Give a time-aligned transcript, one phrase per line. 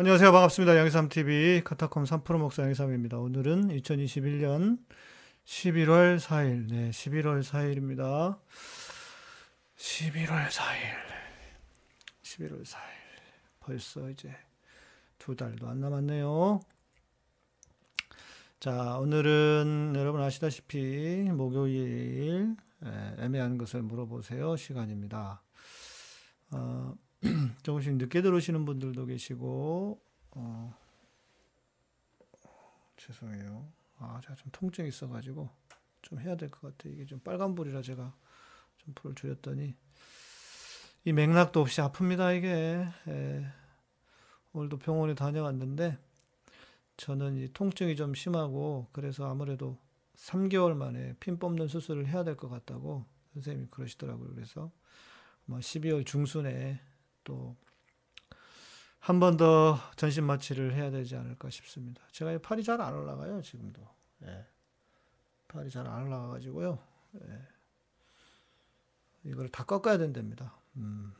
[0.00, 0.30] 안녕하세요.
[0.30, 0.76] 반갑습니다.
[0.76, 3.18] 양희삼TV 카타콤 3프로 목사 양희삼입니다.
[3.18, 4.78] 오늘은 2021년
[5.44, 8.38] 11월 4일, 네, 11월 4일입니다.
[9.76, 10.94] 11월 4일,
[12.22, 12.78] 11월 4일.
[13.58, 14.32] 벌써 이제
[15.18, 16.60] 두 달도 안 남았네요.
[18.60, 22.54] 자, 오늘은 여러분 아시다시피 목요일
[22.84, 25.42] 예, 애매한 것을 물어보세요 시간입니다.
[26.52, 26.94] 어,
[27.62, 30.00] 조금씩 늦게 들어오시는 분들도 계시고,
[30.32, 30.74] 어,
[32.96, 33.66] 죄송해요.
[33.98, 35.48] 아, 제가 좀 통증 이 있어가지고
[36.02, 36.92] 좀 해야 될 것 같아요.
[36.94, 38.14] 이게 좀 빨간불이라 제가
[38.78, 39.74] 좀 불을 줄였더니
[41.04, 42.86] 이 맥락도 없이 아픕니다, 이게.
[43.08, 43.46] 예.
[44.52, 45.98] 오늘도 병원에 다녀왔는데
[46.96, 49.78] 저는 이 통증이 좀 심하고 그래서 아무래도
[50.16, 54.30] 3개월 만에 핀 뽑는 수술을 해야 될 것 같다고 선생님이 그러시더라고요.
[54.34, 54.72] 그래서
[55.48, 56.80] 아마 12월 중순에
[57.28, 57.54] 또
[59.08, 62.02] 한 번 더 전신 마취를 해야 되지 않을까 싶습니다.
[62.12, 63.80] 제가 이 팔이 잘 안 올라가요, 지금도.
[64.24, 64.46] 예.
[65.48, 66.78] 팔이 잘 안 올라가가지고요.
[67.22, 67.48] 예.
[69.24, 70.54] 이걸 다 꺾어야 된답니다.
[70.76, 71.14] 음.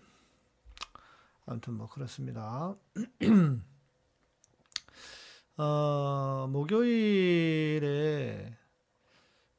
[1.47, 2.77] 아무튼 뭐 그렇습니다.
[5.57, 8.55] 어, 목요일에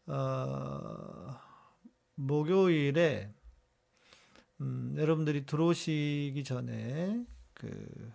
[0.06, 1.40] 어,
[2.14, 3.34] 목요일에
[4.62, 8.12] 음, 여러분들이 들어오시기 전에 그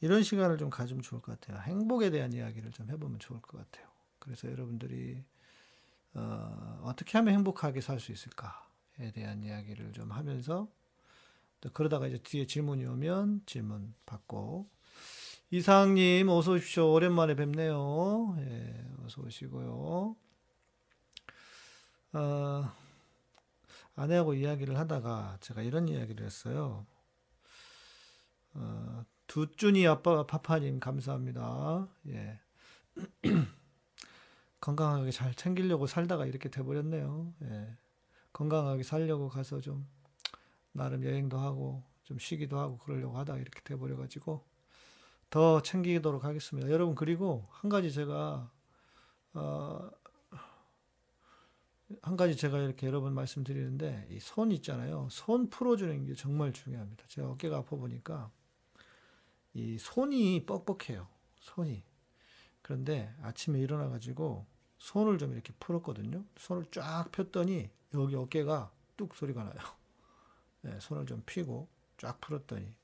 [0.00, 1.60] 이런 시간을 좀 가지면 좋을 것 같아요.
[1.62, 3.88] 행복에 대한 이야기를 좀 해보면 좋을 것 같아요.
[4.18, 5.22] 그래서 여러분들이
[6.14, 10.68] 어, 어떻게 하면 행복하게 살 수 있을까에 대한 이야기를 좀 하면서
[11.72, 14.68] 그러다가 이제 뒤에 질문이 오면 질문 받고
[15.50, 16.92] 이상님 어서 오십시오.
[16.92, 18.36] 오랜만에 뵙네요.
[18.40, 20.16] 예, 어서 오시고요.
[22.12, 22.72] 어,
[23.96, 26.86] 아내하고 이야기를 하다가 제가 이런 이야기를 했어요.
[28.54, 31.88] 어, 두준이 아빠 파파님 감사합니다.
[32.08, 32.40] 예.
[34.60, 37.34] 건강하게 잘 챙기려고 살다가 이렇게 돼버렸네요.
[37.42, 37.76] 예.
[38.32, 39.86] 건강하게 살려고 가서 좀
[40.72, 44.44] 나름 여행도 하고 좀 쉬기도 하고 그러려고 하다가 이렇게 돼버려가지고
[45.30, 46.70] 더 챙기도록 하겠습니다.
[46.70, 48.50] 여러분 그리고 한 가지 제가
[49.34, 49.90] 어,
[52.02, 55.08] 한 가지 제가 이렇게 여러 번 말씀드리는데 이 손 있잖아요.
[55.10, 57.04] 손 풀어주는 게 정말 중요합니다.
[57.08, 58.30] 제가 어깨가 아파 보니까
[59.52, 61.06] 이 손이 뻑뻑해요.
[61.40, 61.82] 손이.
[62.62, 64.46] 그런데 아침에 일어나 가지고
[64.78, 66.24] 손을 좀 이렇게 풀었거든요.
[66.38, 69.54] 손을 쫙 폈더니 여기 어깨가 뚝 소리가 나요.
[70.62, 71.68] 네, 손을 좀 피고
[71.98, 72.74] 쫙 풀었더니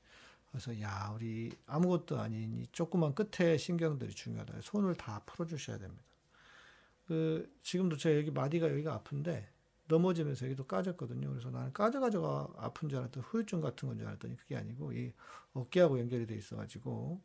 [0.51, 4.61] 그래서 야 우리 아무것도 아닌 이 조그만 끝에 신경들이 중요하다.
[4.61, 6.03] 손을 다 풀어주셔야 됩니다.
[7.11, 9.49] 그 지금도 제 여기 마디가 여기가 아픈데
[9.89, 11.29] 넘어지면서 여기도 까졌거든요.
[11.29, 15.11] 그래서 나는 까져가지고 아픈 줄 알았더니 후유증 같은 건 줄 알았더니 그게 아니고 이
[15.51, 17.21] 어깨하고 연결이 돼 있어가지고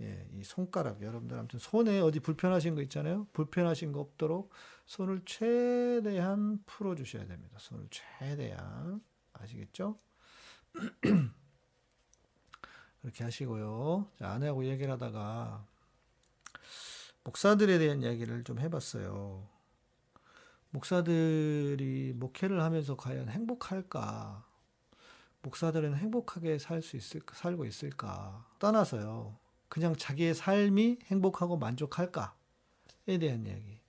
[0.00, 3.26] 예, 이 손가락 여러분들 아무튼 손에 어디 불편하신 거 있잖아요.
[3.34, 4.50] 불편하신 거 없도록
[4.86, 7.58] 손을 최대한 풀어 주셔야 됩니다.
[7.60, 9.02] 손을 최대한
[9.34, 9.98] 아시겠죠?
[13.02, 14.08] 그렇게 하시고요.
[14.18, 15.66] 자, 아내하고 얘기를 하다가
[17.24, 19.48] 목사들에 대한 이야기를 좀 해봤어요.
[20.70, 24.46] 목사들이 목회를 하면서 과연 행복할까?
[25.42, 28.46] 목사들은 행복하게 살 수 있을까, 살고 있을까?
[28.58, 29.36] 떠나서요.
[29.68, 33.80] 그냥 자기의 삶이 행복하고 만족할까에 대한 이야기.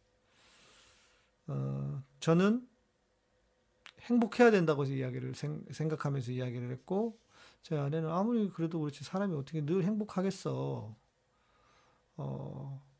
[1.48, 2.68] 어, 저는
[4.02, 7.20] 행복해야 된다고 이야기를 생, 각하면서 이야기를 했고,
[7.62, 10.96] 제 아내는 아무리 그래도 그렇지 사람이 어떻게 늘 행복하겠어.
[12.18, 12.91] 어,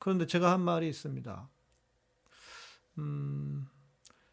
[0.00, 1.48] 그런데 제가 한 말이 있습니다.
[2.98, 3.68] 음,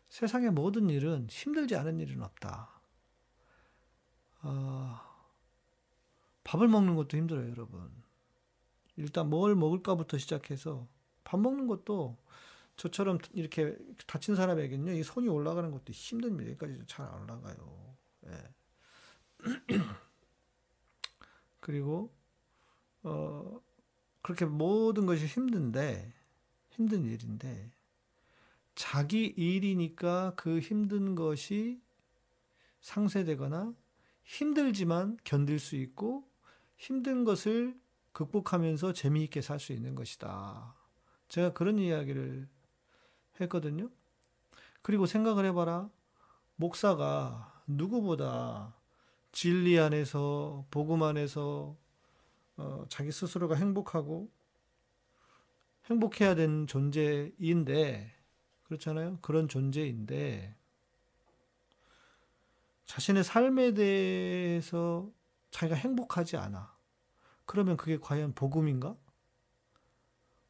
[0.09, 2.69] 세상의 모든 일은 힘들지 않은 일은 없다.
[4.41, 4.99] 어,
[6.45, 7.91] 밥을 먹는 것도 힘들어요, 여러분.
[8.95, 10.87] 일단 뭘 먹을까부터 시작해서
[11.25, 12.17] 밥 먹는 것도
[12.77, 16.49] 저처럼 이렇게 다친 사람에게는요, 이 손이 올라가는 것도 힘듭니다.
[16.51, 17.97] 여기까지 잘 안 올라가요.
[18.27, 18.53] 예.
[21.59, 22.13] 그리고
[23.03, 23.61] 어,
[24.27, 26.11] 그렇게 모든 것이 힘든데
[26.71, 27.71] 힘든 일인데
[28.75, 31.79] 자기 일이니까 그 힘든 것이
[32.81, 33.73] 상쇄되거나
[34.25, 36.27] 힘들지만 견딜 수 있고
[36.75, 37.79] 힘든 것을
[38.11, 40.75] 극복하면서 재미있게 살 수 있는 것이다.
[41.29, 42.49] 제가 그런 이야기를
[43.39, 43.89] 했거든요.
[44.81, 45.89] 그리고 생각을 해봐라.
[46.57, 48.75] 목사가 누구보다
[49.31, 51.77] 진리 안에서, 복음 안에서
[52.57, 54.29] 어, 자기 스스로가 행복하고
[55.85, 58.13] 행복해야 되는 존재인데,
[58.63, 59.19] 그렇잖아요?
[59.21, 60.55] 그런 존재인데,
[62.85, 65.09] 자신의 삶에 대해서
[65.51, 66.75] 자기가 행복하지 않아.
[67.45, 68.95] 그러면 그게 과연 복음인가?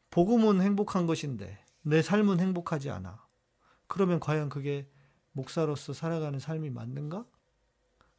[0.10, 3.28] 복음은 행복한 것인데 내 삶은 행복하지 않아.
[3.88, 4.90] 그러면 과연 그게
[5.32, 7.26] 목사로서 살아가는 삶이 맞는가?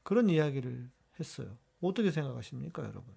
[0.02, 1.56] 그런 이야기를 했어요.
[1.80, 3.14] 어떻게 생각하십니까, 여러분?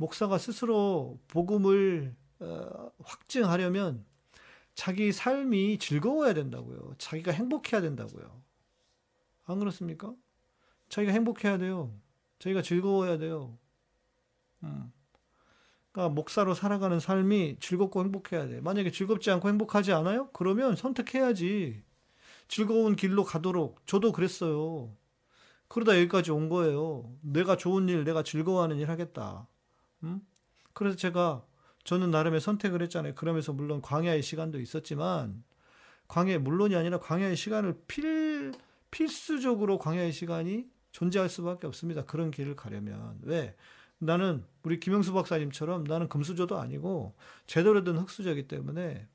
[0.00, 4.06] 목사가 스스로 복음을 어, 확증하려면
[4.74, 6.94] 자기 삶이 즐거워야 된다고요.
[6.96, 8.42] 자기가 행복해야 된다고요.
[9.44, 10.14] 안 그렇습니까?
[10.88, 11.94] 자기가 행복해야 돼요.
[12.38, 13.58] 자기가 즐거워야 돼요.
[14.62, 14.90] 음.
[15.92, 18.62] 그러니까 목사로 살아가는 삶이 즐겁고 행복해야 돼.
[18.62, 20.30] 만약에 즐겁지 않고 행복하지 않아요?
[20.32, 21.82] 그러면 선택해야지.
[22.48, 23.86] 즐거운 길로 가도록.
[23.86, 24.96] 저도 그랬어요.
[25.68, 27.14] 그러다 여기까지 온 거예요.
[27.20, 29.49] 내가 좋은 일, 내가 즐거워하는 일 하겠다.
[30.02, 30.20] 음?
[30.72, 31.44] 그래서 제가
[31.84, 33.14] 저는 나름의 선택을 했잖아요.
[33.14, 35.42] 그러면서 물론 광야의 시간도 있었지만
[36.08, 38.52] 광야 물론이 아니라 광야의 시간을 필
[38.90, 42.04] 필수적으로 광야의 시간이 존재할 수밖에 없습니다.
[42.04, 43.56] 그런 길을 가려면 왜?
[43.98, 47.14] 나는 우리 김영수 박사님처럼 나는 금수저도 아니고
[47.46, 49.06] 제대로 된 흑수저이기 때문에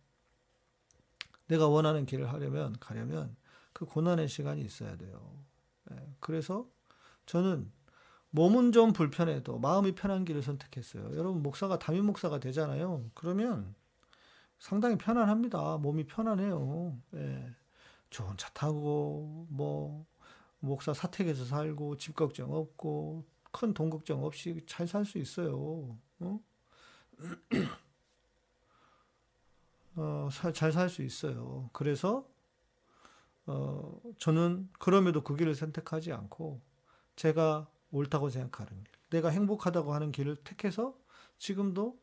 [1.48, 3.36] 내가 원하는 길을 하려면 가려면
[3.74, 5.44] 그 고난의 시간이 있어야 돼요.
[5.92, 6.68] 예, 그래서
[7.26, 7.72] 저는
[8.36, 11.16] 몸은 좀 불편해도 마음이 편한 길을 선택했어요.
[11.16, 13.10] 여러분 목사가 담임 목사가 되잖아요.
[13.14, 13.74] 그러면
[14.60, 15.78] 상당히 편안합니다.
[15.78, 16.98] 몸이 편안해요.
[17.16, 17.50] 예.
[18.10, 20.06] 좋은 차 타고 뭐
[20.60, 23.24] 목사 사택에서 살고 집 걱정 없고
[23.54, 25.98] 큰 돈 걱정 없이 잘 살 수 있어요.
[26.20, 26.40] 어?
[29.96, 31.70] 어, 잘 살 수 있어요.
[31.72, 32.28] 그래서
[33.46, 36.60] 어, 저는 그럼에도 그 길을 선택하지 않고
[37.16, 40.96] 제가 옳다고 생각하는 길, 내가 행복하다고 하는 길을 택해서
[41.38, 41.98] 지금도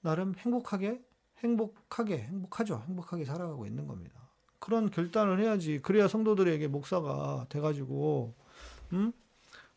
[0.00, 1.02] 나름 행복하게,
[1.38, 2.82] 행복하게, 행복하죠.
[2.86, 4.24] 행복하게 살아가고 있는 겁니다.
[4.58, 5.80] 그런 결단을 해야지.
[5.82, 8.34] 그래야 성도들에게 목사가 돼가지고,
[8.92, 9.12] 음?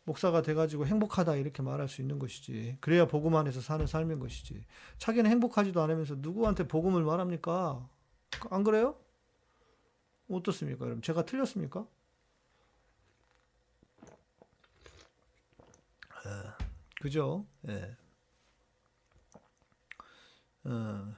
[0.04, 2.78] 목사가 돼가지고 행복하다 이렇게 말할 수 있는 것이지.
[2.80, 4.64] 그래야 복음 안에서 사는 삶인 것이지.
[4.96, 7.86] 자기는 행복하지도 않으면서 누구한테 복음을 말합니까?
[8.50, 8.96] 안 그래요?
[10.30, 10.86] 어떻습니까?
[10.86, 11.86] 여러분, 제가 틀렸습니까?
[17.00, 17.46] 그죠?
[17.68, 17.96] 예.
[20.64, 21.14] 어,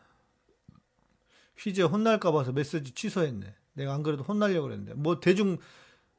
[1.57, 3.55] 휘재 혼날까 봐서 메시지 취소했네.
[3.75, 4.95] 내가 안 그래도 혼날려고 그랬는데.
[4.95, 5.59] 뭐 대중,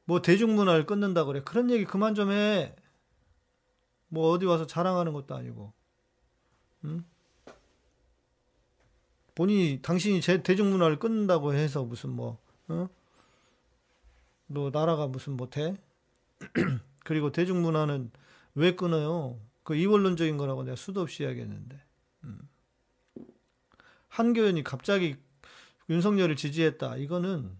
[0.04, 1.42] 뭐 대중문화를 끊는다 그래.
[1.44, 2.74] 그런 얘기 그만 좀 해.
[4.08, 5.72] 뭐 어디 와서 자랑하는 것도 아니고.
[6.84, 7.04] 응?
[9.34, 12.38] 본인이, 당신이 제 대중문화를 끊는다고 해서 무슨 뭐,
[12.68, 12.88] 어?
[14.46, 15.76] 너 나라가 무슨 못해?
[17.04, 18.10] 그리고 대중문화는
[18.54, 19.38] 왜 끊어요?
[19.62, 21.80] 그 이원론적인 거라고 내가 수도 없이 이야기했는데.
[22.24, 22.48] 음.
[24.08, 25.16] 한교연이 갑자기
[25.88, 26.96] 윤석열을 지지했다.
[26.96, 27.56] 이거는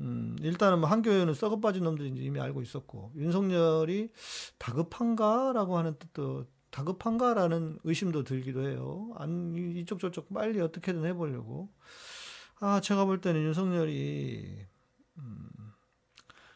[0.00, 4.10] 음, 일단은 뭐 한교연은 썩어 빠진 놈들인지 이미 알고 있었고 윤석열이
[4.58, 9.12] 다급한가라고 하는 뜻도 다급한가라는 의심도 들기도 해요.
[9.16, 11.72] 안 이쪽 저쪽 빨리 어떻게든 해보려고.
[12.60, 14.66] 아 제가 볼 때는 윤석열이
[15.18, 15.48] 음,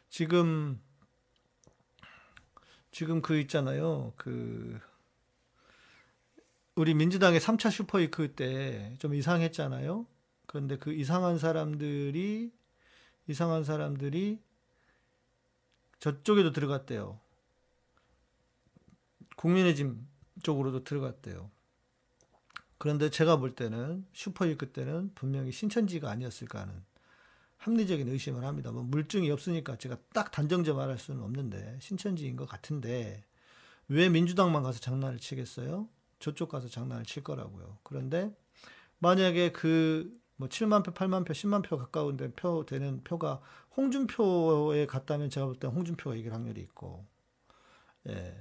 [0.09, 0.81] 지금
[2.91, 4.13] 지금 그 있잖아요.
[4.17, 4.81] 그
[6.79, 10.07] 우리 민주당의 3차 슈퍼위크 때 좀 이상했잖아요.
[10.47, 12.53] 그런데 그 이상한 사람들이
[13.27, 14.41] 이상한 사람들이
[15.99, 17.19] 저쪽에도 들어갔대요.
[19.37, 20.07] 국민의힘
[20.45, 21.51] 쪽으로도 들어갔대요.
[22.79, 26.85] 그런데 제가 볼 때는 슈퍼위크 때는 분명히 신천지가 아니었을까 하는
[27.57, 28.71] 합리적인 의심을 합니다.
[28.71, 33.25] 뭐 물증이 없으니까 제가 딱 단정져 말할 수는 없는데 신천지인 것 같은데
[33.89, 35.89] 왜 민주당만 가서 장난을 치겠어요?
[36.19, 37.79] 저쪽 가서 장난을 칠 거라고요.
[37.83, 38.35] 그런데
[38.99, 43.41] 만약에 그 뭐 7만 표, 8만 표, 10만 표 가까운데 표 되는 표가
[43.77, 47.05] 홍준표에 갔다면 제가 볼 때 홍준표가 이길 확률이 있고,
[48.09, 48.37] 예.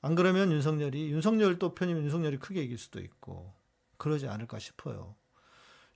[0.00, 3.54] 안 그러면 윤석열이, 윤석열 또 편이면 윤석열이 크게 이길 수도 있고,
[3.98, 5.14] 그러지 않을까 싶어요.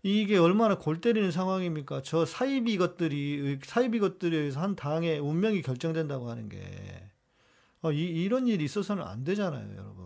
[0.05, 2.03] 이게 얼마나 골 때리는 상황입니까?
[2.03, 6.59] 저 사이비 것들이 사이비 것들에 의해서 한 당의 운명이 결정된다고 하는 게
[7.83, 10.02] 어, 이, 이런 일이 있어서는 안 되잖아요, 여러분.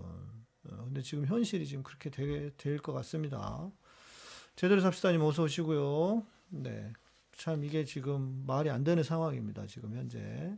[0.97, 3.71] 어, 근데 지금 현실이 지금 그렇게 될 것 같습니다.
[4.57, 6.25] 제대로 삽시다님 어서 오시고요.
[6.49, 6.93] 네,
[7.33, 9.67] 참 이게 지금 말이 안 되는 상황입니다.
[9.67, 10.57] 지금 현재.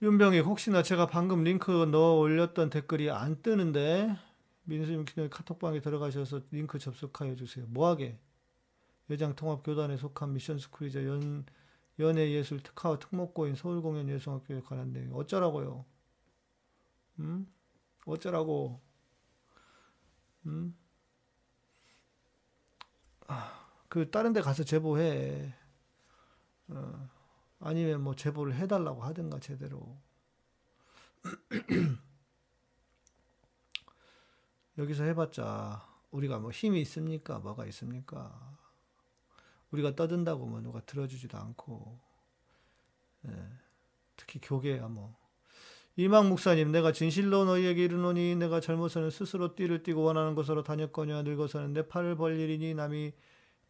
[0.00, 4.16] 윤병희 혹시나 제가 방금 링크 넣어 올렸던 댓글이 안 뜨는데
[4.64, 7.66] 민수님 카톡방에 들어가셔서 링크 접속하여 주세요.
[7.68, 8.18] 뭐하게?
[9.10, 11.44] 여장 통합 교단에 속한 미션 스쿨이자 연,
[11.98, 15.14] 연예 예술 특화와 특목고인 서울공연예술학교에 관한 내용.
[15.16, 15.84] 어쩌라고요?
[17.18, 17.46] 음?
[18.12, 18.80] 어쩌라고?
[20.46, 20.76] 음?
[23.26, 25.54] 아, 그 다른 데 가서 제보해.
[26.68, 27.08] 어,
[27.60, 30.00] 아니면 뭐 제보를 해달라고 하든가 제대로.
[34.78, 37.38] 여기서 해봤자 우리가 뭐 힘이 있습니까?
[37.40, 38.56] 뭐가 있습니까?
[39.70, 41.98] 우리가 떠든다고 뭐 누가 들어주지도 않고
[43.26, 43.48] 예,
[44.16, 45.14] 특히 교계야 뭐
[45.98, 51.72] 이망 목사님 내가 진실로 너희에게 이르노니 내가 젊어서는 스스로 띠를 띠고 원하는 곳으로 다녔거니와 늙어서는
[51.72, 53.10] 내 팔을 벌리리니 남이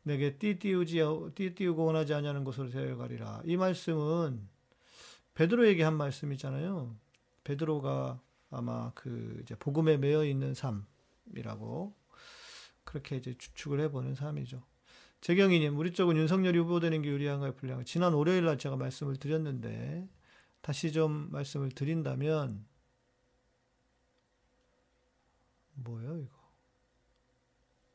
[0.03, 1.01] 내게 띠 띠우지
[1.35, 4.47] 띠 띠우고 원하지 아니하는 곳으로 데려가리라 이 말씀은
[5.37, 6.95] 베드로에게 한 말씀이잖아요
[7.45, 8.21] 베드로가
[8.51, 11.95] 아마 그 이제 복음에 매여 있는 삶이라고
[12.85, 14.63] 그렇게 이제 추측을 해보는 삶이죠.
[15.21, 17.85] 재경이님, 우리 쪽은 윤석열이 후보되는 게 유리한가요, 불리한가요?
[17.85, 20.09] 지난 월요일 날 제가 말씀을 드렸는데
[20.61, 22.67] 다시 좀 말씀을 드린다면
[25.75, 26.39] 뭐예요 이거?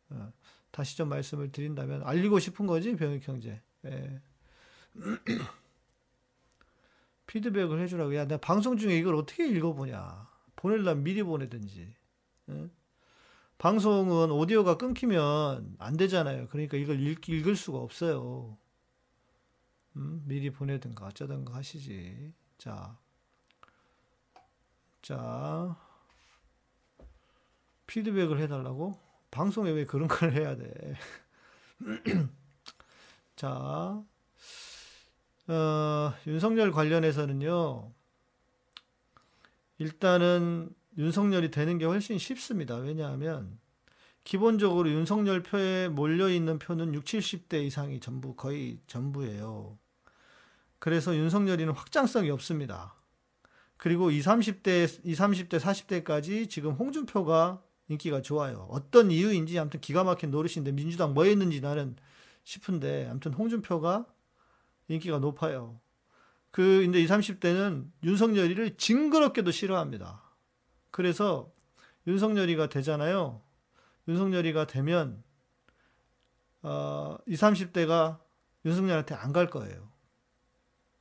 [0.09, 0.31] 어,
[0.71, 3.61] 다시 좀 말씀을 드린다면 알리고 싶은 거지 병역 형제.
[3.85, 4.21] 예.
[7.27, 8.15] 피드백을 해주라고.
[8.15, 10.29] 야, 내가 방송 중에 이걸 어떻게 읽어보냐.
[10.55, 11.95] 보낼려면 미리 보내든지.
[12.49, 12.69] 예?
[13.57, 16.47] 방송은 오디오가 끊기면 안 되잖아요.
[16.49, 18.57] 그러니까 이걸 읽, 읽을 수가 없어요.
[19.95, 22.33] 음, 미리 보내든가 어쩌든가 하시지.
[22.63, 22.97] 자,
[25.01, 25.75] 자,
[27.87, 28.97] 피드백을 해달라고?
[29.31, 30.95] 방송에 왜 그런 걸 해야 돼?
[33.35, 34.01] 자,
[35.47, 37.91] 어, 윤석열 관련해서는요,
[39.79, 42.77] 일단은 윤석열이 되는 게 훨씬 쉽습니다.
[42.77, 43.59] 왜냐하면,
[44.23, 49.82] 기본적으로 윤석열 표에 몰려있는 표는 60, 70대 이상이 전부, 거의 전부예요.
[50.83, 52.93] 그래서 윤석열이는 확장성이 없습니다.
[53.77, 58.67] 그리고 20, 30대, 20, 30대, 40대까지 지금 홍준표가 인기가 좋아요.
[58.69, 61.95] 어떤 이유인지 아무튼 기가 막힌 노릇인데 민주당 뭐 했는지 나는
[62.43, 64.05] 싶은데 아무튼 홍준표가
[64.89, 65.79] 인기가 높아요.
[66.51, 70.21] 그 이제 20, 30대는 윤석열이를 징그럽게도 싫어합니다.
[70.91, 71.49] 그래서
[72.07, 73.41] 윤석열이가 되잖아요.
[74.09, 75.23] 윤석열이가 되면
[76.61, 77.39] 어, 20,
[77.71, 78.19] 30대가
[78.65, 79.92] 윤석열한테 안 갈 거예요.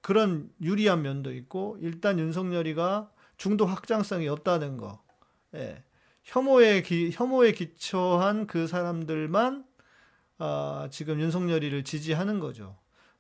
[0.02, 5.02] 그런 유리한 면도 있고 일단 윤석열이가 중도 확장성이 없다는 거.
[5.54, 5.82] 예.
[6.24, 9.64] 혐오에 기, 혐오에 기초한 그 사람들만
[10.38, 12.76] 아, 지금 윤석열이를 지지하는 거죠.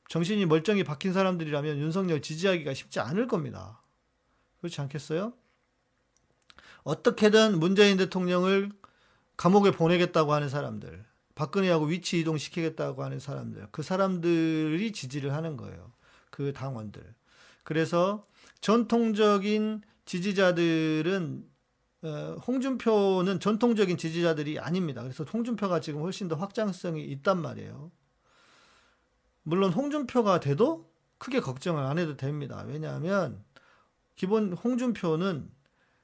[0.08, 3.80] 정신이 멀쩡히 박힌 사람들이라면 윤석열 지지하기가 쉽지 않을 겁니다.
[4.60, 5.32] 그렇지 않겠어요?
[6.82, 8.72] 어떻게든 문재인 대통령을
[9.36, 15.92] 감옥에 보내겠다고 하는 사람들, 박근혜하고 위치 이동시키겠다고 하는 사람들, 그 사람들이 지지를 하는 거예요.
[16.32, 17.14] 그 당원들.
[17.62, 18.24] 그래서
[18.60, 21.48] 전통적인 지지자들은
[22.02, 25.02] 어, 홍준표는 전통적인 지지자들이 아닙니다.
[25.02, 27.92] 그래서 홍준표가 지금 훨씬 더 확장성이 있단 말이에요.
[29.44, 32.64] 물론 홍준표가 돼도 크게 걱정을 안 해도 됩니다.
[32.66, 33.44] 왜냐하면
[34.16, 35.48] 기본 홍준표는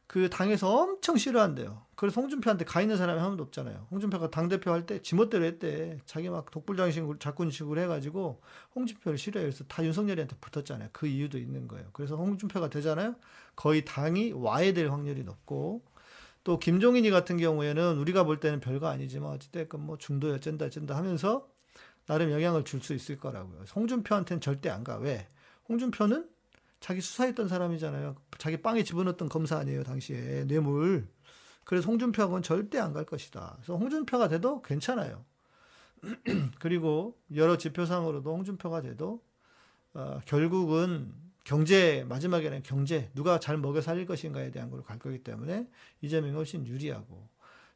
[0.07, 1.88] 그 당에서 엄청 싫어한대요.
[1.99, 3.89] 그래서 홍준표한테 가 있는 사람이 한 명도 없잖아요.
[3.91, 5.99] 홍준표가 당대표 할 때 지멋대로 했대.
[6.07, 8.41] 자기 막 독불장식으로 작군식으로 해가지고
[8.77, 9.49] 홍준표를 싫어해요.
[9.51, 10.91] 그래서 다 윤석열이한테 붙었잖아요.
[10.93, 11.89] 그 이유도 있는 거예요.
[11.93, 13.17] 그래서 홍준표가 되잖아요.
[13.57, 15.83] 거의 당이 와야 될 확률이 높고
[16.45, 21.49] 또 김종인이 같은 경우에는 우리가 볼 때는 별거 아니지만 어찌됐건 뭐 중도에 어쩐다 어쩐다 하면서
[22.07, 23.65] 나름 영향을 줄 수 있을 거라고요.
[23.75, 24.99] 홍준표한테는 절대 안 가.
[24.99, 25.27] 왜?
[25.69, 26.29] 홍준표는
[26.79, 28.15] 자기 수사했던 사람이잖아요.
[28.39, 30.45] 자기 빵에 집어넣었던 검사 아니에요, 당시에.
[30.47, 31.09] 뇌물.
[31.69, 33.53] 그래서 홍준표하고는 절대 안 갈 것이다.
[33.57, 35.23] 그래서 홍준표가 돼도 괜찮아요.
[36.61, 39.21] 그리고 여러 지표상으로도 홍준표가 돼도
[39.93, 41.13] 어, 결국은
[41.45, 45.69] 경제 마지막에는 경제 누가 잘 먹여 살릴 것인가에 대한 걸갈 거기 때문에
[46.01, 47.29] 이재명이 훨씬 유리하고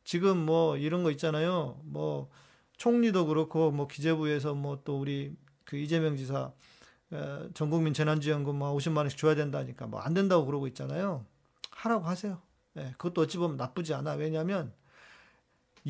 [0.04, 1.78] 지금 뭐 이런 거 있잖아요.
[1.84, 2.30] 뭐
[2.78, 6.50] 총리도 그렇고 뭐 기재부에서 뭐 또 우리 그 이재명 지사
[7.10, 11.26] 어, 전국민 재난지원금 뭐 50만 원씩 줘야 된다니까 뭐 안 된다고 그러고 있잖아요.
[11.70, 12.40] 하라고 하세요.
[12.78, 14.12] 예, 그것도 어찌 보면 나쁘지 않아.
[14.14, 14.72] 왜냐하면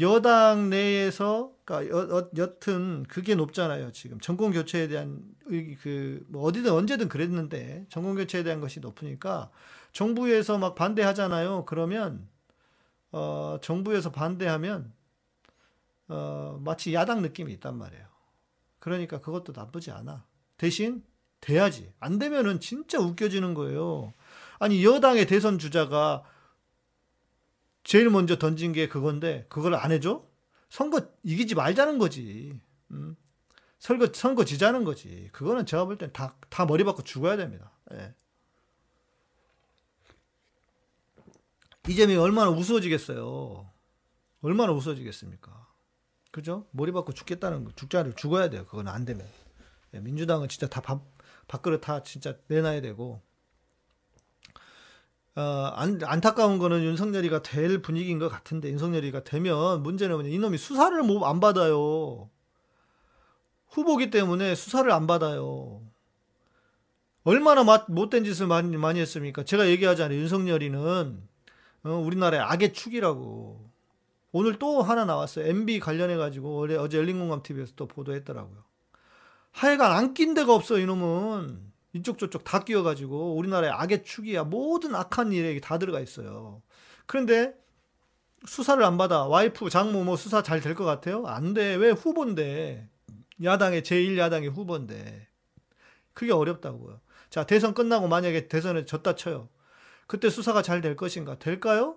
[0.01, 3.93] 여당 내에서 그러니까 여, 여 튼 그게 높잖아요.
[3.93, 5.23] 지금 정권 교체에 대한
[5.83, 9.51] 그 뭐 어디든 언제든 그랬는데 정권 교체에 대한 것이 높으니까
[9.93, 11.65] 정부에서 막 반대하잖아요.
[11.67, 12.27] 그러면
[13.13, 14.93] 어 정부에서 반대하면
[16.09, 18.05] 어 마치 야당 느낌이 있단 말이에요.
[18.79, 20.25] 그러니까 그것도 나쁘지 않아.
[20.57, 21.05] 대신
[21.41, 21.93] 돼야지.
[22.01, 24.13] 안 되면은 진짜 웃겨지는 거예요.
[24.59, 26.23] 아니 여당의 대선 주자가
[27.85, 30.25] 제일 먼저 던진 게 그건데 그걸 안 해줘?
[30.69, 32.59] 선거 이기지 말자는 거지.
[32.93, 33.17] 음.
[33.79, 35.29] 선거 선거 지자는 거지.
[35.33, 37.73] 그거는 제가 볼 땐 다 다 머리 받고 죽어야 됩니다.
[37.93, 38.15] 예.
[41.89, 43.69] 이재명이 얼마나 우스워지겠어요.
[44.43, 45.67] 얼마나 우스워지겠습니까?
[46.31, 46.67] 그죠?
[46.71, 48.65] 머리 받고 죽겠다는 거, 죽자를 죽어야 돼요.
[48.67, 49.27] 그건 안 되면.
[49.95, 51.03] 예, 민주당은 진짜 다 밥,
[51.49, 53.21] 밥그릇 다 진짜 내놔야 되고
[55.35, 55.41] 어,
[55.75, 61.41] 안, 안타까운 거는 윤석열이가 될 분위기인 것 같은데 윤석열이가 되면 문제는 뭐냐 이놈이 수사를 뭐안
[61.41, 62.29] 받아요.
[63.71, 65.81] 후보기 때문에 수사를 안 받아요.
[67.25, 69.45] 얼마나 못된 짓을 많이, 많이 했습니까?
[69.45, 70.19] 제가 얘기하잖아요.
[70.19, 71.23] 윤석열이는
[71.85, 73.71] 어, 우리나라의 악의 축이라고.
[74.33, 75.47] 오늘 또 하나 나왔어요.
[75.47, 78.65] MB 관련해가지고 어제 열린공감 TV에서 또 보도했더라고요.
[79.53, 81.72] 하여간 안 낀 데가 없어 이놈은.
[81.95, 84.45] 이쪽 저쪽 다 끼어가지고 우리나라의 악의 축이야.
[84.45, 86.63] 모든 악한 일에 다 들어가 있어요.
[87.07, 87.55] 그런데
[88.47, 89.27] 수사를 안 받아.
[89.27, 91.25] 와이프, 장모 뭐 수사 잘 될 것 같아요?
[91.27, 91.75] 안 돼.
[91.75, 92.89] 왜 후보인데.
[93.43, 95.29] 야당의 제1 야당의 후보인데.
[96.15, 97.01] 그게 어렵다고요.
[97.31, 99.49] 자, 대선 끝나고 만약에 대선에 졌다 쳐요.
[100.07, 101.39] 그때 수사가 잘 될 것인가?
[101.39, 101.97] 될까요?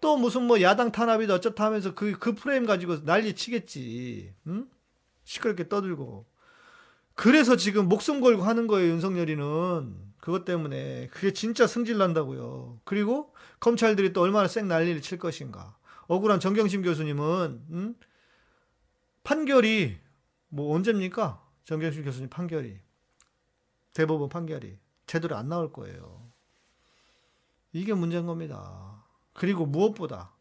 [0.00, 4.34] 또 무슨 뭐 야당 탄압이다 어쩌다 하면서 그, 그 프레임 가지고 난리 치겠지.
[4.48, 4.68] 응?
[5.24, 6.26] 시끄럽게 떠들고.
[7.14, 10.12] 그래서 지금 목숨 걸고 하는 거예요, 윤석열이는.
[10.18, 11.08] 그것 때문에.
[11.08, 12.80] 그게 진짜 승질 난다고요.
[12.84, 15.76] 그리고 검찰들이 또 얼마나 쌩 난리를 칠 것인가.
[16.06, 17.94] 억울한 정경심 교수님은, 응?
[19.24, 19.98] 판결이,
[20.48, 21.42] 뭐 언제입니까?
[21.64, 22.78] 정경심 교수님 판결이.
[23.94, 24.78] 대법원 판결이.
[25.06, 26.30] 제대로 안 나올 거예요.
[27.72, 29.04] 이게 문제인 겁니다.
[29.32, 30.32] 그리고 무엇보다,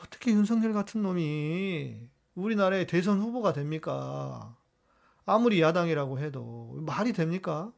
[0.00, 4.56] 어떻게 윤석열 같은 놈이 우리나라의 대선 후보가 됩니까?
[5.26, 7.72] 아무리 야당이라고 해도 말이 됩니까?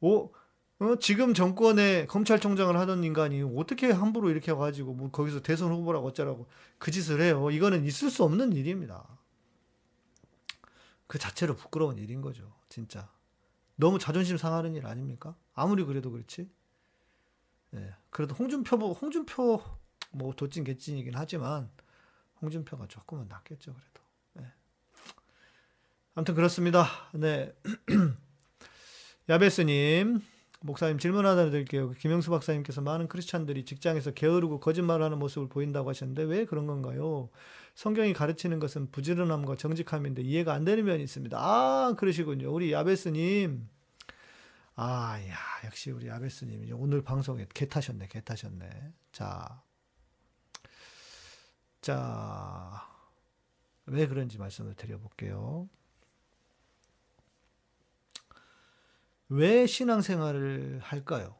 [0.00, 0.32] 오,
[0.80, 0.96] 어?
[1.00, 6.46] 지금 정권의 검찰총장을 하던 인간이 어떻게 함부로 이렇게 와가지고 뭐 거기서 대선 후보라고 어쩌라고
[6.78, 7.50] 그 짓을 해요.
[7.50, 9.06] 이거는 있을 수 없는 일입니다.
[11.06, 12.52] 그 자체로 부끄러운 일인 거죠.
[12.68, 13.08] 진짜.
[13.76, 15.36] 너무 자존심 상하는 일 아닙니까?
[15.54, 16.48] 아무리 그래도 그렇지.
[17.70, 17.92] 네.
[18.10, 19.60] 그래도 홍준표, 홍준표,
[20.12, 21.68] 뭐, 도찐 개찐이긴 하지만,
[22.40, 23.93] 홍준표가 조금은 낫겠죠, 그래도.
[26.14, 26.86] 아무튼 그렇습니다.
[27.12, 27.52] 네.
[29.28, 30.20] 야베스님,
[30.60, 31.90] 목사님 질문 하나 드릴게요.
[31.90, 37.30] 김영수 박사님께서 많은 크리스찬들이 직장에서 게으르고 거짓말하는 모습을 보인다고 하셨는데 왜 그런 건가요?
[37.74, 41.36] 성경이 가르치는 것은 부지런함과 정직함인데 이해가 안 되는 면이 있습니다.
[41.36, 42.52] 아, 그러시군요.
[42.52, 43.68] 우리 야베스님.
[44.76, 46.68] 아, 야, 역시 우리 야베스님.
[46.74, 48.70] 오늘 방송에 개 타셨네, 개 타셨네.
[49.10, 49.62] 자.
[51.80, 52.88] 자.
[53.86, 55.68] 왜 그런지 말씀을 드려볼게요.
[59.28, 61.34] 왜 신앙생활을 할까요?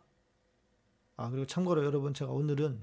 [1.17, 2.81] 아, 그리고 참고로 여러분 제가 오늘은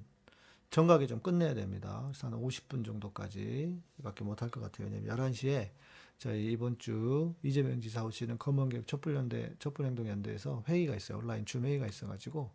[0.70, 2.04] 정각에 좀 끝내야 됩니다.
[2.06, 4.88] 그래서 한 50분 정도까지 밖에 못할 것 같아요.
[4.88, 5.72] 왜냐면 11시에
[6.18, 11.18] 저희 이번 주 이재명 지사 오시는 검언개혁 촛불연대, 촛불행동연대에서 회의가 있어요.
[11.18, 12.52] 온라인 줌 회의가 있어가지고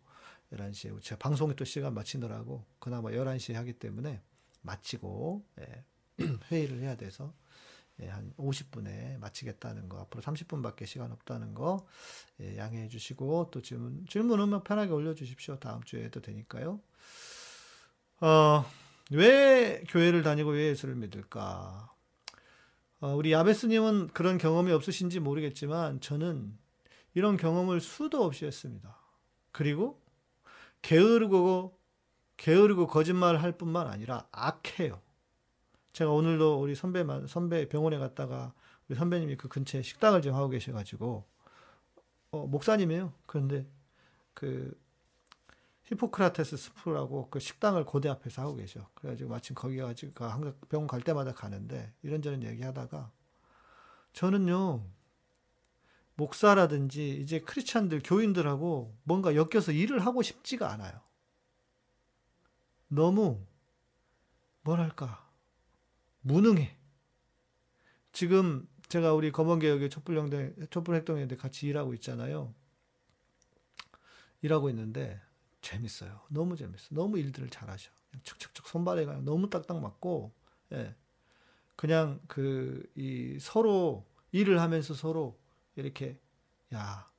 [0.53, 4.21] 11시에 제가 방송에 또 시간 마치느라고 그나마 11시에 하기 때문에
[4.61, 5.83] 마치고 예,
[6.49, 7.33] 회의를 해야 돼서
[8.01, 11.85] 예, 한 50분에 마치겠다는 거, 앞으로 30분밖에 시간 없다는 거
[12.39, 15.57] 예, 양해해 주시고 또 질문 질문은 뭐 편하게 올려 주십시오.
[15.59, 16.79] 다음 주에 해도 되니까요.
[18.21, 18.65] 어,
[19.11, 21.91] 왜 교회를 다니고 왜 예수를 믿을까?
[22.99, 26.57] 어, 우리 야베스님은 그런 경험이 없으신지 모르겠지만 저는
[27.13, 28.95] 이런 경험을 수도 없이 했습니다.
[29.51, 30.01] 그리고
[30.81, 31.77] 게으르고
[32.37, 35.01] 게으르고 거짓말 할 뿐만 아니라 악해요.
[35.97, 38.53] 제가 오늘도 우리 선배 선배 병원에 갔다가
[38.87, 41.25] 우리 선배님이 그 근처에 식당을 좀 하고 계셔가지고
[42.29, 43.13] 어, 목사님이에요.
[43.25, 43.65] 그런데
[44.35, 44.79] 그
[45.85, 48.87] 히포크라테스 스프라고 그 식당을 고대 앞에서 하고 계셔.
[48.93, 53.11] 그래가지고 마침 거기 가지고 그 항상 병원 갈 때마다 가는데 이런저런 얘기하다가
[54.13, 54.85] 저는요
[56.13, 61.01] 목사라든지 이제 크리스찬들 교인들하고 뭔가 엮여서 일을 하고 싶지가 않아요.
[62.87, 63.41] 너무
[64.61, 65.26] 뭐랄까
[66.27, 66.75] 무능해.
[68.11, 72.53] 지금 제가 우리 검언개혁의 촛불영대, 촛불핵동연대 같이 일하고 있잖아요.
[74.41, 75.21] 일하고 있는데
[75.61, 76.21] 재밌어요.
[76.29, 76.93] 너무 재밌어.
[76.93, 77.91] 너무 일들을 잘하셔.
[78.23, 80.33] 척척척 손발에가 너무 딱딱 맞고,
[80.73, 80.95] 예.
[81.75, 85.39] 그냥 그, 이 서로 일을 하면서 서로
[85.75, 86.19] 이렇게,
[86.73, 87.09] 야,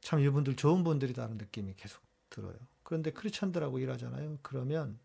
[0.00, 2.56] 참 이분들 좋은 분들이다는 느낌이 계속 들어요.
[2.82, 4.38] 그런데 크리스찬들하고 일하잖아요.
[4.42, 4.98] 그러면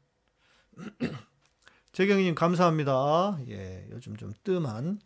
[1.94, 3.38] 재경님 감사합니다.
[3.50, 5.02] 예, 요즘 좀 뜸한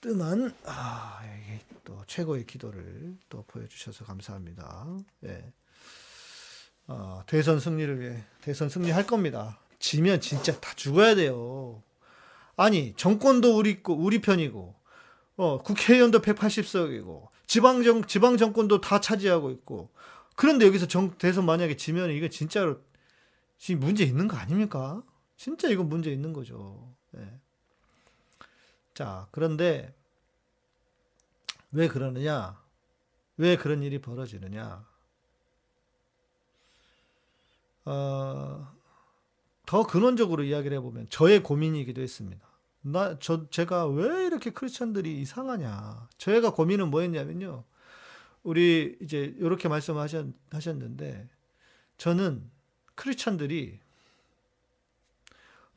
[0.00, 4.86] 뜸한 아, 이게 또 최고의 기도를 또 보여주셔서 감사합니다.
[5.24, 5.52] 예.
[6.86, 9.58] 어, 대선 승리를 위해 대선 승리할 겁니다.
[9.80, 11.82] 지면 진짜 다 죽어야 돼요.
[12.56, 14.74] 아니 정권도 우리 우리 편이고
[15.36, 19.90] 어, 국회의원도 180석이고 지방정 지방 정권도 다 차지하고 있고
[20.36, 22.80] 그런데 여기서 정, 대선 만약에 지면 이게 진짜로
[23.58, 25.02] 지금 문제 있는 거 아닙니까?
[25.42, 26.88] 진짜 이건 문제 있는 거죠.
[27.10, 27.40] 네.
[28.94, 29.92] 자, 그런데
[31.72, 32.62] 왜 그러느냐?
[33.38, 34.86] 왜 그런 일이 벌어지느냐?
[37.86, 38.72] 어,
[39.66, 42.46] 더 근원적으로 이야기를 해보면 저의 고민이기도 했습니다.
[42.82, 46.08] 나, 저, 제가 왜 이렇게 크리스천들이 이상하냐.
[46.18, 47.64] 저희가 고민은 뭐였냐면요.
[48.44, 51.28] 우리 이제 이렇게 말씀하셨는데,
[51.98, 52.48] 저는
[52.94, 53.80] 크리스천들이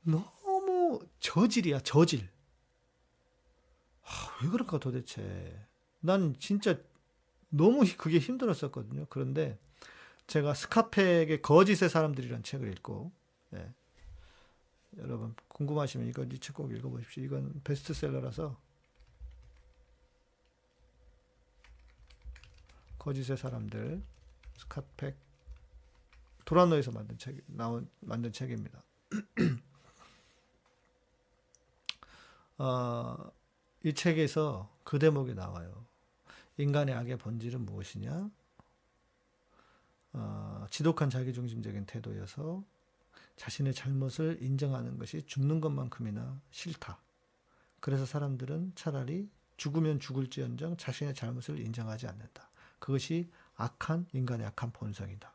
[0.06, 2.30] 너무 저질이야, 저질.
[4.04, 4.10] 아,
[4.44, 5.68] 왜 그럴까 도대체.
[6.00, 6.78] 난 진짜
[7.50, 9.08] 너무 그게 힘들었었거든요.
[9.10, 9.60] 그런데
[10.28, 13.12] 제가 스카펙의 거짓의 사람들이란 책을 읽고,
[13.52, 13.74] 네.
[14.98, 17.24] 여러분 궁금하시면 이거 이 책 꼭 읽어보십시오.
[17.24, 18.58] 이건 베스트셀러라서
[23.00, 24.02] 거짓의 사람들
[24.58, 25.18] 스카펙
[26.46, 28.84] 도란노에서 만든 책 나온 만든 책입니다.
[32.58, 33.32] 어,
[33.84, 35.86] 이 책에서 그 대목이 나와요.
[36.58, 38.30] 인간의 악의 본질은 무엇이냐?
[40.14, 42.64] 어, 지독한 자기중심적인 태도여서
[43.36, 47.00] 자신의 잘못을 인정하는 것이 죽는 것만큼이나 싫다.
[47.82, 52.50] 그래서 사람들은 차라리 죽으면 죽을지언정 자신의 잘못을 인정하지 않는다.
[52.80, 55.34] 그것이 악한 인간의 악한 본성이다.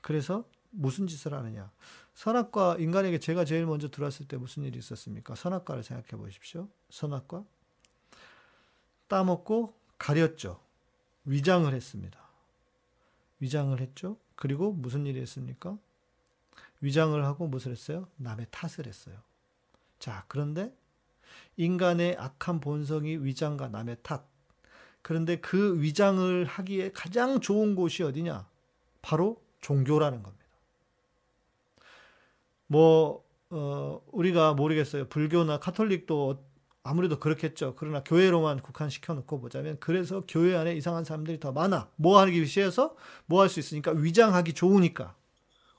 [0.00, 1.70] 그래서 무슨 짓을 하느냐?
[2.14, 5.34] 선악과 인간에게 제가 제일 먼저 들어왔을 때 무슨 일이 있었습니까?
[5.34, 6.68] 선악과를 생각해 보십시오.
[6.90, 7.44] 선악과
[9.08, 10.60] 따먹고 가렸죠.
[11.24, 12.18] 위장을 했습니다.
[13.40, 14.16] 위장을 했죠.
[14.34, 15.76] 그리고 무슨 일이 했습니까?
[16.80, 18.08] 위장을 하고 무엇을 했어요?
[18.16, 19.16] 남의 탓을 했어요.
[19.98, 20.74] 자, 그런데
[21.56, 24.26] 인간의 악한 본성이 위장과 남의 탓.
[25.02, 28.48] 그런데 그 위장을 하기에 가장 좋은 곳이 어디냐?
[29.02, 30.35] 바로 종교라는 겁니다.
[32.66, 35.06] 뭐, 어, 우리가 모르겠어요.
[35.08, 36.44] 불교나 카톨릭도
[36.82, 37.74] 아무래도 그렇겠죠.
[37.76, 41.88] 그러나 교회로만 국한시켜 놓고 보자면 그래서 교회 안에 이상한 사람들이 더 많아.
[41.96, 42.94] 뭐 하기 위해서
[43.26, 45.14] 뭐 할 수 있으니까 위장하기 좋으니까.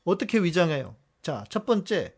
[0.03, 0.95] 어떻게 위장해요?
[1.21, 2.13] 자, 첫 번째,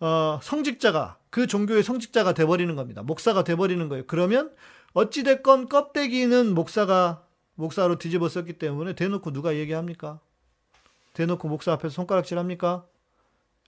[0.00, 3.02] 어, 성직자가, 그 종교의 성직자가 돼 버리는 겁니다.
[3.02, 4.04] 목사가 돼 버리는 거예요.
[4.06, 4.52] 그러면,
[4.92, 7.24] 어찌 됐건 껍데기는 목사가,
[7.54, 10.20] 목사로 뒤집어 썼기 때문에 대놓고 누가 얘기합니까?
[11.14, 12.86] 대놓고 목사 앞에서 손가락질 합니까?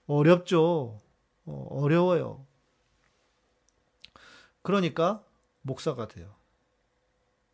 [0.07, 1.01] 어렵죠.
[1.47, 2.45] 어, 어려워요.
[4.63, 5.25] 그러니까,
[5.63, 6.35] 목사가 돼요.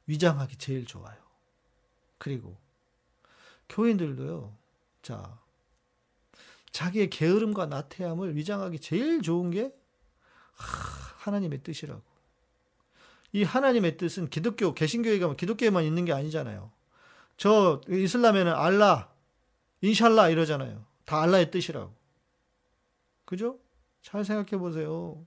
[0.06, 1.16] 위장하기 제일 좋아요.
[2.18, 2.56] 그리고,
[3.68, 4.54] 교인들도요,
[5.02, 5.38] 자,
[6.70, 9.74] 자기의 게으름과 나태함을 위장하기 제일 좋은 게
[10.52, 12.02] 하나님의 뜻이라고.
[13.32, 16.70] 이 하나님의 뜻은 기독교, 개신교에 가면 기독교에만 있는 게 아니잖아요.
[17.36, 19.10] 저 이슬람에는 알라,
[19.80, 20.84] 인샬라 이러잖아요.
[21.04, 22.01] 다 알라의 뜻이라고.
[23.24, 23.58] 그죠?
[24.02, 25.24] 잘 생각해 보세요.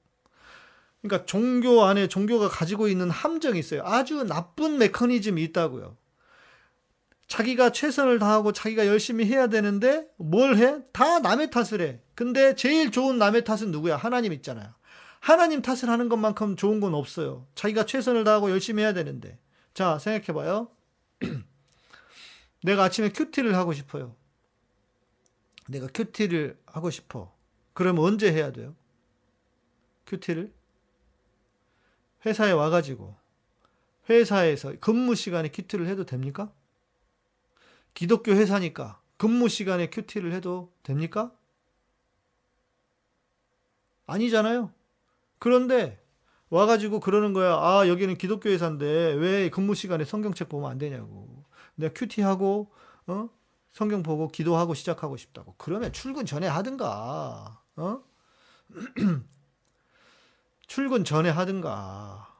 [1.01, 3.83] 그러니까 종교 안에 종교가 가지고 있는 함정이 있어요.
[3.85, 5.95] 아주 나쁜 메커니즘이 있다고요.
[7.27, 10.79] 자기가 최선을 다하고 자기가 열심히 해야 되는데 뭘 해?
[10.93, 12.01] 다 남의 탓을 해.
[12.13, 13.97] 근데 제일 좋은 남의 탓은 누구야?
[13.97, 14.73] 하나님 있잖아요.
[15.19, 17.47] 하나님 탓을 하는 것만큼 좋은 건 없어요.
[17.55, 19.39] 자기가 최선을 다하고 열심히 해야 되는데.
[19.73, 20.69] 자, 생각해 봐요.
[22.63, 24.15] 내가 아침에 QT를 하고 싶어요.
[25.67, 27.34] 내가 QT를 하고 싶어.
[27.75, 28.73] 그럼 언제 해야 돼요?
[30.07, 30.51] QT를?
[32.25, 33.15] 회사에 와가지고
[34.09, 36.51] 회사에서 근무 시간에 QT를 해도 됩니까?
[37.93, 41.31] 기독교 회사니까 근무 시간에 QT를 해도 됩니까?
[44.07, 44.71] 아니잖아요.
[45.37, 46.01] 그런데
[46.49, 47.55] 와가지고 그러는 거야.
[47.55, 51.43] 아, 여기는 기독교 회사인데 왜 근무 시간에 성경책 보면 안 되냐고.
[51.75, 52.71] 내가 큐티하고,
[53.07, 53.29] 어?
[53.71, 55.55] 성경 보고 기도하고 시작하고 싶다고.
[55.57, 58.03] 그러면 출근 전에 하든가, 어?
[60.67, 62.33] 출근 전에 하든가.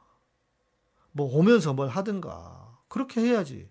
[1.12, 2.78] 뭐 오면서 뭘 하든가.
[2.88, 3.68] 그렇게 해야지.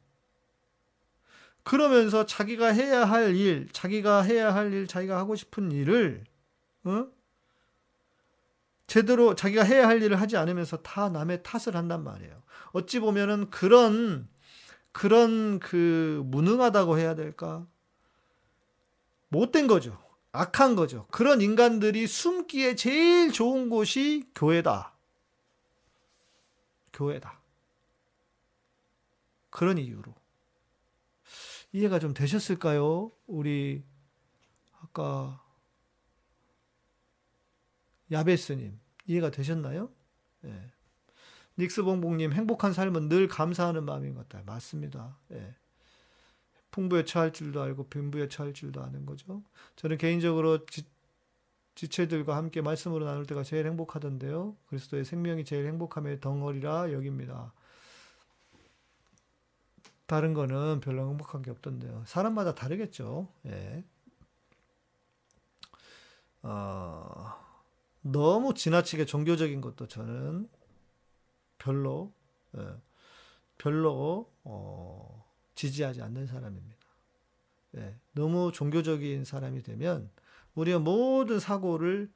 [1.64, 6.24] 그러면서 자기가 해야 할 일, 자기가 해야 할 일, 자기가 하고 싶은 일을
[6.84, 7.08] 어?
[8.86, 12.44] 제대로 자기가 해야 할 일을 하지 않으면서 다 남의 탓을 한단 말이에요.
[12.72, 14.28] 어찌 보면은 그런
[14.92, 17.66] 그런 그 무능하다고 해야 될까?
[19.30, 20.05] 못된 거죠.
[20.36, 21.08] 악한 거죠.
[21.12, 24.94] 그런 인간들이 숨기에 제일 좋은 곳이 교회다.
[26.94, 27.40] 교회다.
[29.50, 30.14] 그런 이유로.
[31.72, 33.12] 이해가 좀 되셨을까요?
[33.28, 33.84] 우리
[34.82, 35.42] 아까
[38.12, 39.90] 야베스님 이해가 되셨나요?
[40.46, 40.72] 예.
[41.58, 44.44] 닉스봉봉님 행복한 삶은 늘 감사하는 마음인 것 같아요.
[44.46, 45.18] 맞습니다.
[45.32, 45.56] 예.
[46.76, 49.42] 풍부에 처할 줄도 알고 빈부에 처할 줄도 아는 거죠.
[49.78, 50.86] 저는 개인적으로 지,
[51.74, 54.58] 지체들과 함께 말씀으로 나눌 때가 제일 행복하던데요.
[54.68, 57.54] 그리스도의 생명이 제일 행복함의 덩어리라 여깁니다.
[60.06, 62.04] 다른 거는 별로 행복한 게 없던데요.
[62.08, 63.30] 사람마다 다르겠죠.
[63.46, 63.86] 예.
[66.42, 67.34] 어,
[68.02, 70.50] 너무 지나치게 종교적인 것도 저는
[71.58, 72.12] 별로
[72.58, 72.68] 예,
[73.58, 75.25] 별로 어,
[75.56, 76.86] 지지하지 않는 사람입니다.
[77.78, 80.10] 예, 너무 종교적인 사람이 되면
[80.56, 82.10] 우리가 모든 사고를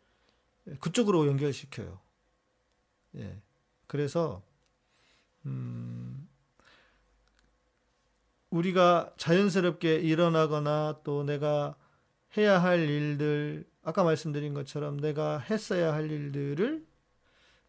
[0.79, 1.99] 그쪽으로 연결시켜요.
[3.15, 3.41] 예,
[3.87, 4.43] 그래서
[5.45, 6.27] 음,
[8.49, 11.75] 우리가 자연스럽게 일어나거나 또 내가
[12.37, 16.85] 해야 할 일들, 아까 말씀드린 것처럼 내가 했어야 할 일들을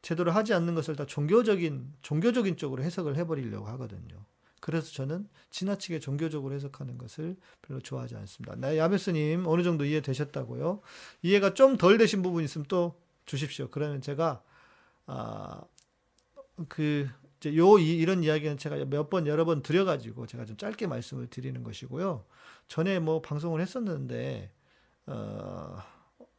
[0.03, 4.25] 제대로 하지 않는 것을 다 종교적인, 종교적인 쪽으로 해석을 해버리려고 하거든요.
[4.61, 8.57] 그래서 저는 지나치게 종교적으로 해석하는 것을 별로 좋아하지 않습니다.
[8.57, 10.81] 나 야베스님 어느 정도 이해되셨다고요?
[11.23, 12.95] 이해가 좀 덜 되신 부분 있으면 또
[13.25, 13.69] 주십시오.
[13.71, 14.43] 그러면 제가
[15.07, 15.63] 아,
[16.69, 20.87] 그 이제 요 이, 런 이야기는 제가 몇 번 여러 번 드려가지고 제가 좀 짧게
[20.87, 22.25] 말씀을 드리는 것이고요.
[22.69, 24.53] 전에 뭐 방송을 했었는데
[25.07, 25.79] 어,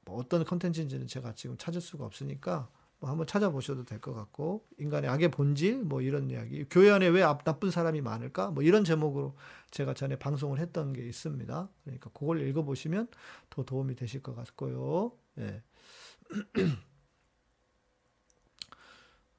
[0.05, 2.69] 뭐 어떤 컨텐츠인지는 제가 지금 찾을 수가 없으니까
[3.01, 7.21] 뭐 한번 찾아보셔도 될 것 같고 인간의 악의 본질 뭐 이런 이야기 교회 안에 왜
[7.43, 9.35] 나쁜 사람이 많을까 뭐 이런 제목으로
[9.71, 11.69] 제가 전에 방송을 했던 게 있습니다.
[11.83, 13.07] 그러니까 그걸 읽어보시면
[13.49, 15.13] 더 도움이 되실 것 같고요.
[15.39, 15.63] 예.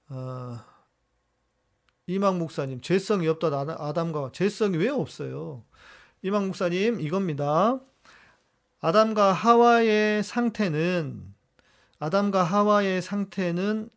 [0.09, 0.59] 어,
[2.09, 3.49] 이망 목사님, 죄성이 없다
[3.79, 5.65] 아담과 죄성이 왜 없어요?
[6.23, 7.81] 이망 목사님 이겁니다.
[8.81, 11.32] 아담과 하와의 상태는
[12.03, 13.89] 아담과 하와의 상태는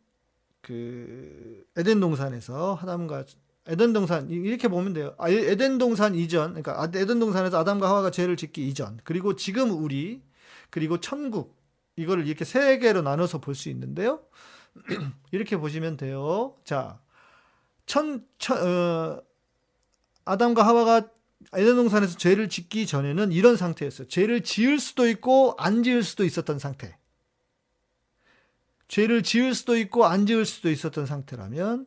[0.62, 3.26] 그 에덴 동산에서 아담과
[3.68, 5.16] 에덴 동산 이렇게 보면 돼요.
[5.18, 9.72] 아, 에덴 동산 이전, 그러니까 아, 에덴 동산에서 아담과 하와가 죄를 짓기 이전, 그리고 지금
[9.72, 10.22] 우리
[10.70, 11.56] 그리고 천국
[11.96, 14.22] 이거를 이렇게 세 개로 나눠서 볼 수 있는데요.
[15.32, 16.56] 이렇게 보시면 돼요.
[16.64, 17.00] 자,
[17.88, 19.22] 천, 천 어,
[20.26, 21.10] 아담과 하와가
[21.54, 24.08] 에덴 동산에서 죄를 짓기 전에는 이런 상태였어요.
[24.10, 27.00] 죄를 지을 수도 있고 안 지을 수도 있었던 상태.
[28.88, 31.86] 죄를 지을 수도 있고 안 지을 수도 있었던 상태라면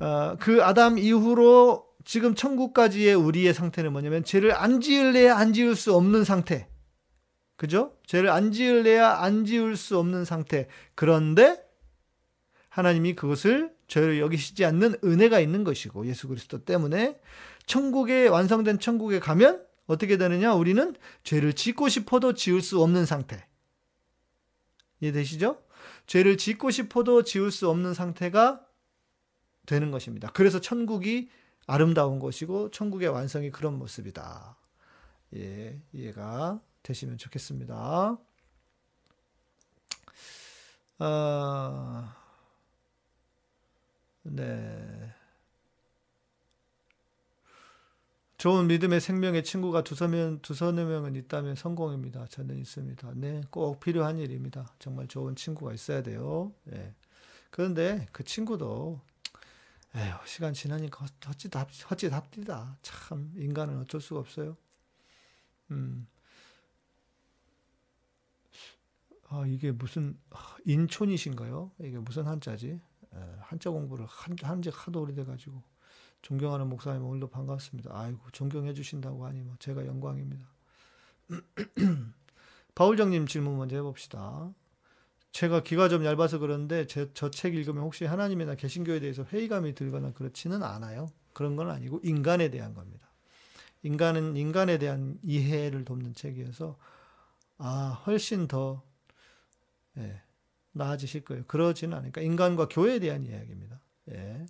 [0.00, 5.94] 어, 그 아담 이후로 지금 천국까지의 우리의 상태는 뭐냐면 죄를 안 지을래야 안 지을 수
[5.94, 6.68] 없는 상태.
[7.56, 7.96] 그죠?
[8.06, 10.66] 죄를 안 지을래야 안 지을 수 없는 상태.
[10.94, 11.62] 그런데
[12.68, 17.20] 하나님이 그것을 죄를 여기시지 않는 은혜가 있는 것이고 예수 그리스도 때문에
[17.66, 20.54] 천국에 완성된 천국에 가면 어떻게 되느냐?
[20.54, 23.46] 우리는 죄를 짓고 싶어도 지을 수 없는 상태.
[25.00, 25.62] 이해되시죠?
[26.06, 28.66] 죄를 짓고 싶어도 지을 수 없는 상태가
[29.66, 30.30] 되는 것입니다.
[30.32, 31.30] 그래서 천국이
[31.66, 34.56] 아름다운 것이고 천국의 완성이 그런 모습이다.
[35.36, 38.18] 예, 이해가 되시면 좋겠습니다.
[40.98, 42.16] 아,
[44.22, 45.14] 네.
[48.42, 52.26] 좋은 믿음의 생명의 친구가 두서면 두서너 명은 있다면 성공입니다.
[52.26, 53.12] 저는 있습니다.
[53.14, 54.74] 네, 꼭 필요한 일입니다.
[54.80, 56.52] 정말 좋은 친구가 있어야 돼요.
[56.64, 56.92] 네.
[57.50, 59.00] 그런데 그 친구도
[59.94, 61.52] 에휴, 시간 지나니까 헛짓
[61.88, 62.78] 헛짓 합디다.
[62.82, 64.56] 참 인간은 어쩔 수가 없어요.
[65.70, 66.08] 음.
[69.28, 70.18] 아, 이게 무슨
[70.64, 71.70] 인촌이신가요?
[71.78, 72.80] 이게 무슨 한자지?
[73.38, 75.62] 한자 공부를 한, 한지 하도 오래돼가지고
[76.22, 77.90] 존경하는 목사님 오늘도 반갑습니다.
[77.92, 80.46] 아이고 존경해 주신다고 하니 뭐 제가 영광입니다.
[82.74, 84.52] 바울정님 질문 먼저 해봅시다.
[85.32, 90.62] 제가 귀가 좀 얇아서 그런데 저 책 읽으면 혹시 하나님이나 개신교에 대해서 회의감이 들거나 그렇지는
[90.62, 91.08] 않아요.
[91.32, 93.08] 그런 건 아니고 인간에 대한 겁니다.
[93.82, 96.78] 인간은 인간에 대한 이해를 돕는 책이어서
[97.58, 98.82] 아 훨씬 더
[99.98, 100.22] 예,
[100.72, 101.44] 나아지실 거예요.
[101.48, 103.80] 그러지는 않으니까 인간과 교회에 대한 이야기입니다.
[104.12, 104.46] 예.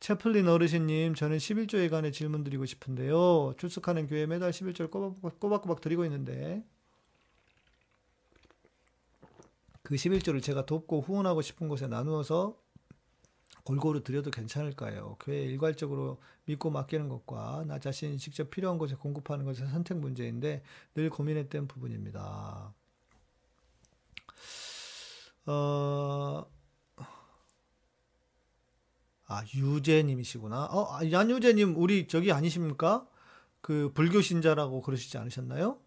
[0.00, 3.54] 채플린 어르신님, 저는 11조에 관해 질문 드리고 싶은데요.
[3.58, 6.64] 출석하는 교회 매달 11조를 꼬박꼬박, 꼬박꼬박 드리고 있는데,
[9.82, 12.56] 그 11조를 제가 돕고 후원하고 싶은 곳에 나누어서
[13.64, 15.16] 골고루 드려도 괜찮을까요?
[15.20, 20.62] 교회 일괄적으로 믿고 맡기는 것과 나 자신이 직접 필요한 곳에 공급하는 것의 선택 문제인데
[20.94, 22.72] 늘 고민했던 부분입니다.
[25.46, 26.46] 어,
[29.28, 30.64] 아, 유재님이시구나.
[30.64, 33.06] 어, 아, 양유재님, 우리 저기 아니십니까?
[33.60, 35.78] 그 불교 신자라고 그러시지 않으셨나요?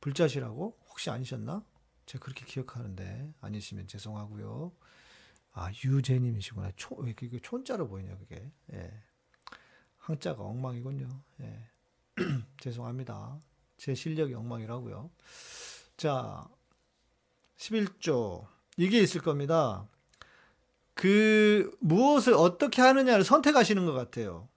[0.00, 0.78] 불자시라고?
[0.88, 1.62] 혹시 아니셨나?
[2.06, 4.72] 제가 그렇게 기억하는데 아니시면 죄송하고요.
[5.52, 6.72] 아, 유재님이시구나.
[6.76, 8.50] 초, 왜 그게 촌자로 보이냐, 그게.
[8.72, 8.90] 예.
[9.98, 11.08] 항자가 엉망이군요.
[11.42, 11.68] 예.
[12.60, 13.38] 죄송합니다.
[13.76, 15.10] 제 실력이 엉망이라고요.
[15.98, 16.48] 자,
[17.58, 18.46] 11조.
[18.78, 19.86] 이게 있을 겁니다.
[20.94, 24.48] 그 무엇을 어떻게 하느냐를 선택하시는 것 같아요.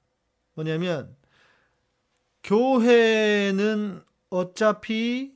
[0.54, 1.16] 뭐냐면
[2.44, 5.36] 교회는 어차피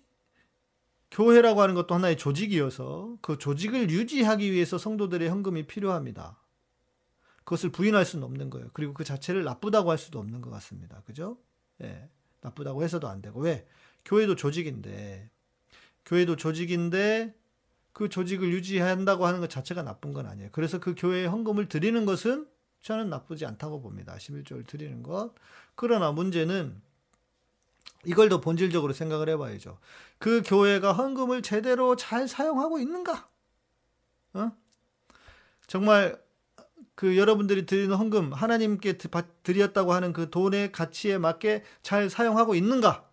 [1.11, 6.37] 교회라고 하는 것도 하나의 조직이어서 그 조직을 유지하기 위해서 성도들의 헌금이 필요합니다.
[7.43, 8.69] 그것을 부인할 수는 없는 거예요.
[8.73, 11.01] 그리고 그 자체를 나쁘다고 할 수도 없는 것 같습니다.
[11.05, 11.37] 그죠?
[11.81, 12.07] 예.
[12.39, 13.41] 나쁘다고 해서도 안 되고.
[13.41, 13.67] 왜?
[14.05, 15.29] 교회도 조직인데,
[16.05, 17.35] 교회도 조직인데,
[17.93, 20.49] 그 조직을 유지한다고 하는 것 자체가 나쁜 건 아니에요.
[20.51, 22.47] 그래서 그 교회에 헌금을 드리는 것은
[22.81, 24.15] 저는 나쁘지 않다고 봅니다.
[24.15, 25.33] 11조를 드리는 것.
[25.75, 26.81] 그러나 문제는
[28.05, 29.77] 이걸 더 본질적으로 생각을 해봐야죠.
[30.17, 33.27] 그 교회가 헌금을 제대로 잘 사용하고 있는가?
[34.33, 34.51] 어?
[35.67, 36.19] 정말
[36.95, 38.97] 그 여러분들이 드리는 헌금 하나님께
[39.43, 43.07] 드렸다고 하는 그 돈의 가치에 맞게 잘 사용하고 있는가?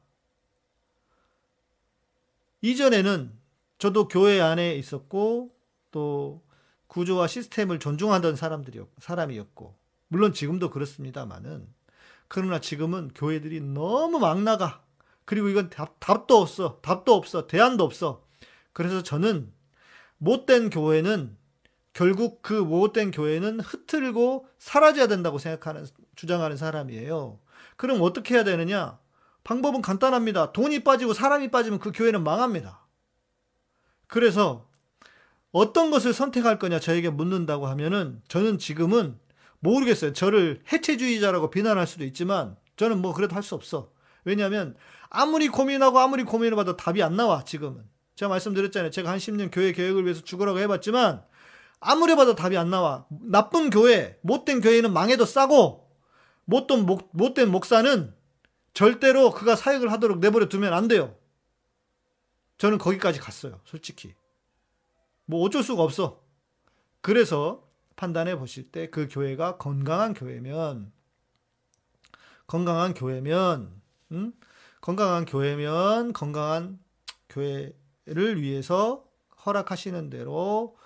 [2.62, 3.32] 이전에는
[3.78, 5.54] 저도 교회 안에 있었고
[5.90, 6.42] 또
[6.88, 9.76] 구조와 시스템을 존중하던 사람들이었 사람이었고
[10.08, 11.66] 물론 지금도 그렇습니다만은
[12.28, 14.82] 그러나 지금은 교회들이 너무 막 나가
[15.24, 18.24] 그리고 이건 답, 답도 없어 답도 없어 대안도 없어
[18.72, 19.52] 그래서 저는
[20.18, 21.36] 못된 교회는
[21.92, 27.40] 결국 그 못된 교회는 흐트르고 사라져야 된다고 생각하는 주장하는 사람이에요.
[27.76, 28.98] 그럼 어떻게 해야 되느냐?
[29.42, 30.52] 방법은 간단합니다.
[30.52, 32.86] 돈이 빠지고 사람이 빠지면 그 교회는 망합니다.
[34.08, 34.66] 그래서
[35.52, 39.18] 어떤 것을 선택할 거냐 저에게 묻는다고 하면은 저는 지금은
[39.60, 40.12] 모르겠어요.
[40.12, 43.90] 저를 해체주의자라고 비난할 수도 있지만 저는 뭐 그래도 할 수 없어.
[44.24, 44.76] 왜냐하면
[45.10, 47.82] 아무리 고민하고 아무리 고민을 봐도 답이 안 나와 지금은.
[48.16, 48.90] 제가 말씀드렸잖아요.
[48.90, 51.22] 제가 한 10년 교회 계획을 위해서 죽으라고 해봤지만
[51.80, 53.06] 아무리 봐도 답이 안 나와.
[53.10, 55.88] 나쁜 교회, 못된 교회는 망해도 싸고
[56.44, 58.12] 못된, 목, 못된 목사는
[58.74, 61.14] 절대로 그가 사역을 하도록 내버려 두면 안 돼요.
[62.58, 63.60] 저는 거기까지 갔어요.
[63.64, 64.14] 솔직히.
[65.26, 66.22] 뭐 어쩔 수가 없어.
[67.00, 67.66] 그래서
[67.96, 70.92] 판단해 보실 때 그 교회가 건강한 교회면
[72.46, 73.80] 건강한 교회면
[74.12, 74.32] 음?
[74.80, 76.78] 건강한 교회면 건강한
[77.28, 79.04] 교회를 위해서
[79.44, 80.76] 허락하시는 대로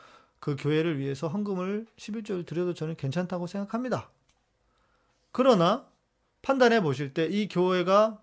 [0.41, 4.11] 그 교회를 위해서 헌금을 11조를 드려도 저는 괜찮다고 생각합니다.
[5.31, 5.87] 그러나
[6.43, 8.21] 판단해 보실 때 이 교회가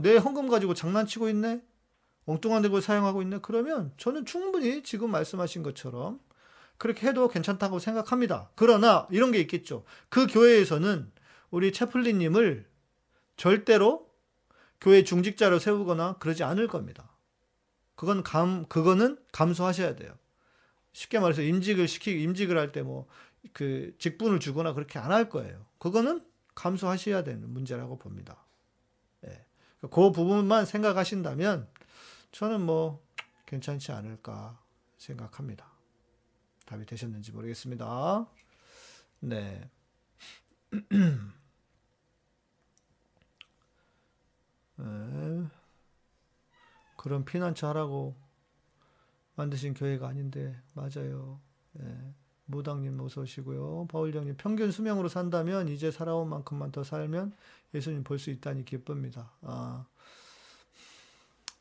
[0.00, 1.62] 내 헌금 가지고 장난치고 있네?
[2.26, 3.38] 엉뚱한 데고 사용하고 있네?
[3.42, 6.20] 그러면 저는 충분히 지금 말씀하신 것처럼
[6.78, 8.50] 그렇게 해도 괜찮다고 생각합니다.
[8.54, 9.84] 그러나 이런 게 있겠죠.
[10.08, 11.10] 그 교회에서는
[11.50, 12.66] 우리 채플린님을
[13.36, 14.10] 절대로
[14.80, 17.10] 교회 중직자로 세우거나 그러지 않을 겁니다.
[17.94, 20.12] 그건 감, 그거는 감수하셔야 돼요.
[20.92, 23.06] 쉽게 말해서 임직을 시키 임직을 할 때 뭐
[23.52, 25.64] 그 직분을 주거나 그렇게 안 할 거예요.
[25.78, 26.20] 그거는
[26.56, 28.44] 감수하셔야 되는 문제라고 봅니다.
[29.24, 29.44] 예.
[29.82, 31.68] 그 부분만 생각하신다면
[32.32, 33.04] 저는 뭐
[33.46, 34.60] 괜찮지 않을까
[34.98, 35.70] 생각합니다.
[36.66, 38.26] 답이 되셨는지 모르겠습니다.
[39.20, 39.70] 네.
[44.76, 45.48] 네.
[46.96, 48.16] 그런 피난처 하라고
[49.36, 51.40] 만드신 교회가 아닌데 맞아요.
[51.78, 52.14] 예.
[52.46, 53.86] 무당님 어서 오시고요.
[53.88, 57.34] 바울령님 평균 수명으로 산다면 이제 살아온 만큼만 더 살면
[57.74, 59.32] 예수님 볼 수 있다니 기쁩니다.
[59.42, 59.86] 아,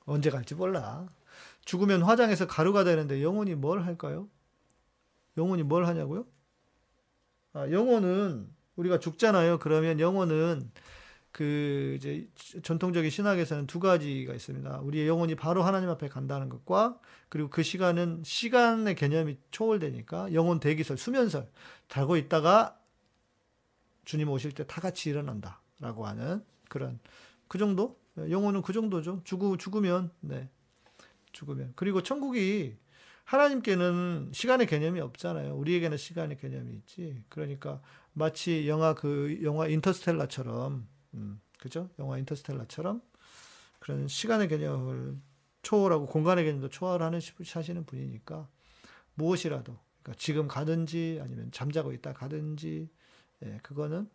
[0.06, 1.08] 언제 갈지 몰라.
[1.66, 4.30] 죽으면 화장해서 가루가 되는데 영혼이 뭘 할까요?
[5.38, 6.26] 영혼이 뭘 하냐고요?
[7.54, 9.60] 아, 영혼은 우리가 죽잖아요.
[9.60, 10.72] 그러면 영혼은
[11.32, 12.30] 그 이제
[12.64, 14.80] 전통적인 신학에서는 두 가지가 있습니다.
[14.80, 20.98] 우리의 영혼이 바로 하나님 앞에 간다는 것과 그리고 그 시간은 시간의 개념이 초월되니까 영혼 대기설,
[20.98, 21.50] 수면설
[21.88, 22.80] 달고 있다가
[24.06, 27.00] 주님 오실 때 다 같이 일어난다라고 하는 그런
[27.48, 29.22] 그 정도 영혼은 그 정도죠.
[29.24, 30.50] 죽으 죽으면 네
[31.32, 32.78] 죽으면 그리고 천국이
[33.26, 35.56] 하나님께는 시간의 개념이 없잖아요.
[35.56, 37.24] 우리에게는 시간의 개념이 있지.
[37.30, 37.82] 그러니까
[38.14, 41.90] 마치 영화 그 영화 인터스텔라처럼 음, 그죠?
[42.00, 43.02] 영화 인터스텔라처럼
[43.80, 45.18] 그런 시간의 개념을
[45.64, 47.20] 초월하고 공간의 개념도 초월하는
[47.54, 48.48] 하시는 분이니까
[49.16, 52.90] 무엇이라도 그러니까 지금 가든지 아니면 잠자고 있다 가든지
[53.44, 54.10] 예, 그거는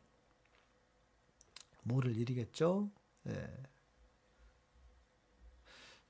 [1.82, 2.90] 모를 일이겠죠.
[3.28, 3.50] 예.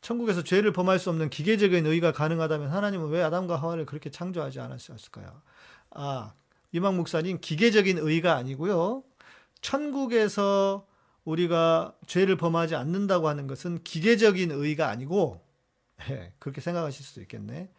[0.01, 5.42] 천국에서 죄를 범할 수 없는 기계적인 의가 가능하다면 하나님은 왜 아담과 하와를 그렇게 창조하지 않았을까요?
[5.90, 6.32] 아,
[6.72, 9.03] 이망 목사님 기계적인 의가 아니고요.
[9.61, 10.86] 천국에서
[11.24, 15.44] 우리가 죄를 범하지 않는다고 하는 것은 기계적인 의가 아니고
[16.09, 17.70] 예, 그렇게 생각하실 수도 있겠네.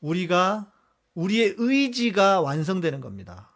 [0.00, 0.72] 우리가
[1.14, 3.50] 우리의 의지가 완성되는 겁니다.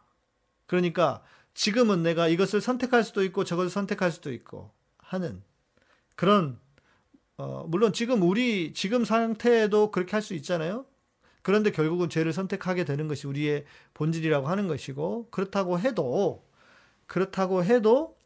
[0.66, 1.22] 그러니까
[1.55, 5.42] 지금은 내가 이것을 선택할 수도 있고 저것을 선택할 수도 있고 하는
[6.16, 6.59] 그런
[7.37, 10.87] 어, 물론 지금 우리 지금 상태에도 그렇게 할 수 있잖아요.
[11.43, 13.64] 그런데 결국은 죄를 선택하게 되는 것이 우리의
[13.95, 16.45] 본질이라고 하는 것이고 그렇다고 해도
[17.07, 18.16] 그렇다고 해도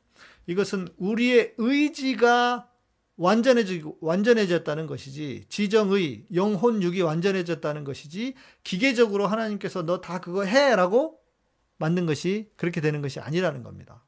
[0.46, 2.70] 이것은 우리의 의지가
[3.16, 8.34] 완전해지고 완전해졌다는 것이지 지정의 영혼육이 완전해졌다는 것이지
[8.64, 11.18] 기계적으로 하나님께서 너 다 그거 해라고
[11.78, 14.04] 만든 것이 그렇게 되는 것이 아니라는 겁니다.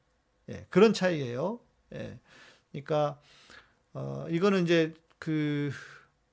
[0.48, 1.60] 예, 그런 차이예요.
[1.94, 2.18] 예,
[2.72, 3.20] 그러니까
[3.92, 5.70] 어, 이거는 이제 그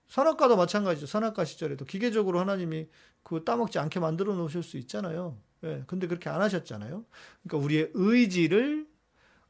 [0.08, 1.05] 선악과도 마찬가지죠.
[1.05, 2.88] 선악과 시절에도 기계적으로 하나님이
[3.24, 5.38] 그 따먹지 않게 만들어 놓으실 수 있잖아요.
[5.64, 7.03] 예, 근데 그렇게 안 하셨잖아요.
[7.43, 8.88] 그러니까 우리의 의지를,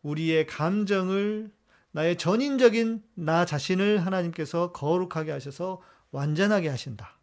[0.02, 1.52] 우리의 감정을,
[1.92, 5.82] 나의 전인적인 나 자신을 하나님께서 거룩하게 하셔서
[6.12, 7.18] 완전하게 하신다.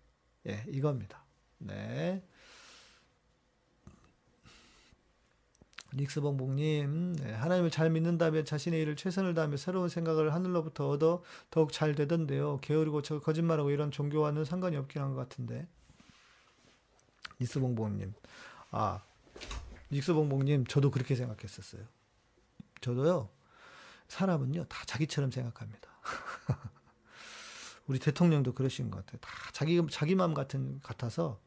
[0.49, 1.25] 예, 이겁니다.
[1.59, 2.23] 네.
[5.97, 11.95] 닉스봉봉님, 네, 하나님을 잘 믿는다면 자신의 일을 최선을 다하며 새로운 생각을 하늘로부터 얻어 더욱 잘
[11.95, 12.59] 되던데요.
[12.61, 15.67] 게으르고 저 거짓말하고 이런 종교와는 상관이 없긴 한 것 같은데.
[17.41, 18.13] 닉스봉봉님,
[18.71, 19.03] 아,
[19.93, 21.83] 닉스봉봉님, 저도 그렇게 생각했었어요.
[22.81, 23.29] 저도요,
[24.09, 25.89] 사람은요, 다 자기처럼 생각합니다.
[27.87, 29.21] 우리 대통령도 그러신 것 같아요.
[29.21, 31.41] 다 자기, 자기 마음 같은, 같아서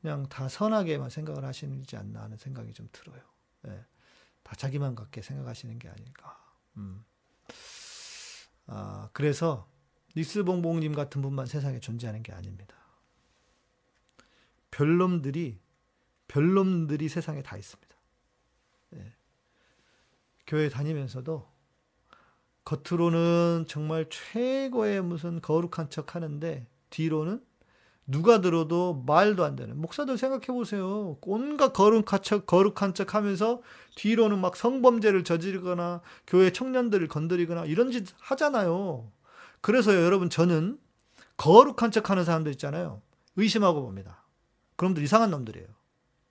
[0.00, 3.33] 그냥 다 선하게만 생각을 하시지 않나 하는 생각이 좀 들어요.
[3.66, 3.84] 예,
[4.42, 6.38] 다 자기만 같게 생각하시는 게 아닐까.
[6.76, 7.04] 음.
[8.66, 9.68] 아, 그래서
[10.16, 12.76] 닉스봉봉님 같은 분만 세상에 존재하는 게 아닙니다.
[14.70, 15.60] 별놈들이
[16.28, 17.94] 별놈들이 세상에 다 있습니다.
[18.94, 19.12] 예.
[20.46, 21.52] 교회 다니면서도
[22.64, 27.44] 겉으로는 정말 최고의 무슨 거룩한 척 하는데 뒤로는
[28.06, 31.16] 누가 들어도 말도 안 되는 목사들 생각해 보세요.
[31.22, 33.62] 온갖 거룩한 척 거룩한 척 하면서
[33.96, 39.10] 뒤로는 막 성범죄를 저지르거나 교회 청년들을 건드리거나 이런 짓 하잖아요.
[39.62, 40.78] 그래서 여러분 저는
[41.38, 43.00] 거룩한 척 하는 사람들 있잖아요.
[43.36, 44.22] 의심하고 봅니다.
[44.76, 45.66] 그놈들 이상한 놈들이에요.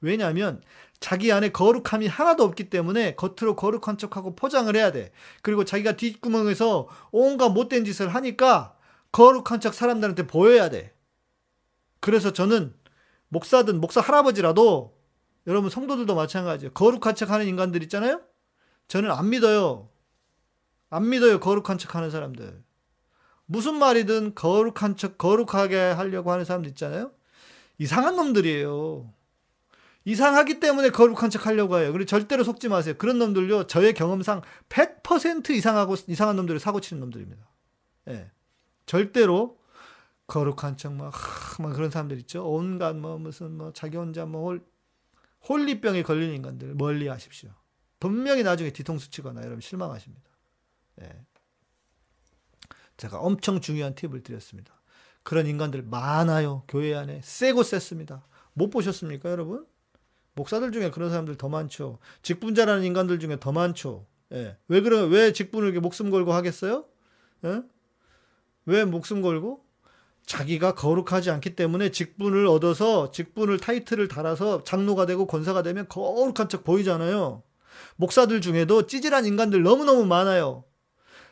[0.01, 0.61] 왜냐하면
[0.99, 5.11] 자기 안에 거룩함이 하나도 없기 때문에 겉으로 거룩한 척하고 포장을 해야 돼.
[5.41, 8.75] 그리고 자기가 뒷구멍에서 온갖 못된 짓을 하니까
[9.11, 10.93] 거룩한 척 사람들한테 보여야 돼.
[12.03, 12.75] 그래서 저는
[13.29, 14.93] 목사든 목사 할아버지라도
[15.47, 16.73] 여러분 성도들도 마찬가지예요.
[16.73, 18.21] 거룩한 척 하는 인간들 있잖아요?
[18.89, 19.89] 저는 안 믿어요.
[20.89, 21.39] 안 믿어요.
[21.39, 22.61] 거룩한 척 하는 사람들.
[23.45, 27.13] 무슨 말이든 거룩한 척, 거룩하게 하려고 하는 사람들 있잖아요?
[27.77, 29.09] 이상한 놈들이에요.
[30.03, 31.93] 이상하기 때문에 거룩한 척 하려고 해요.
[31.93, 32.95] 그리고 절대로 속지 마세요.
[32.97, 37.47] 그런 놈들요, 저의 경험상 100% 이상하고, 이상한 놈들을 사고 치는 놈들입니다.
[38.09, 38.29] 예.
[38.85, 39.62] 절대로
[40.27, 41.13] 거룩한 척, 막,
[41.59, 42.47] 막 그런 사람들 있죠.
[42.49, 44.65] 온갖 뭐, 무슨 뭐, 자기 혼자 뭐, 홀,
[45.47, 47.51] 홀리병에 걸린 인간들 멀리 하십시오.
[47.99, 50.29] 분명히 나중에 뒤통수 치거나 여러분 실망하십니다.
[51.01, 51.25] 예.
[52.97, 54.73] 제가 엄청 중요한 팁을 드렸습니다.
[55.23, 56.63] 그런 인간들 많아요.
[56.67, 57.21] 교회 안에.
[57.23, 58.25] 세고 셌습니다.
[58.53, 59.65] 못 보셨습니까, 여러분?
[60.35, 61.99] 목사들 중에 그런 사람들 더 많죠.
[62.21, 64.05] 직분자라는 인간들 중에 더 많죠.
[64.31, 64.57] 예.
[64.67, 66.85] 왜 그러, 왜 직분을 이렇게 목숨 걸고 하겠어요?
[67.45, 67.61] 예?
[68.65, 69.62] 왜 목숨 걸고?
[70.25, 76.63] 자기가 거룩하지 않기 때문에 직분을 얻어서 직분을 타이틀을 달아서 장로가 되고 권사가 되면 거룩한 척
[76.63, 77.43] 보이잖아요.
[77.97, 80.63] 목사들 중에도 찌질한 인간들 너무너무 많아요.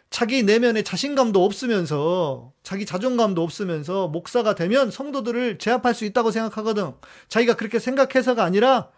[0.09, 6.91] 자기 내면에 자신감도 없으면서 자기 자존감도 없으면서 목사가 되면 성도들을 제압할 수 있다고 생각하거든.
[7.29, 8.89] 자기가 그렇게 생각해서가 아니라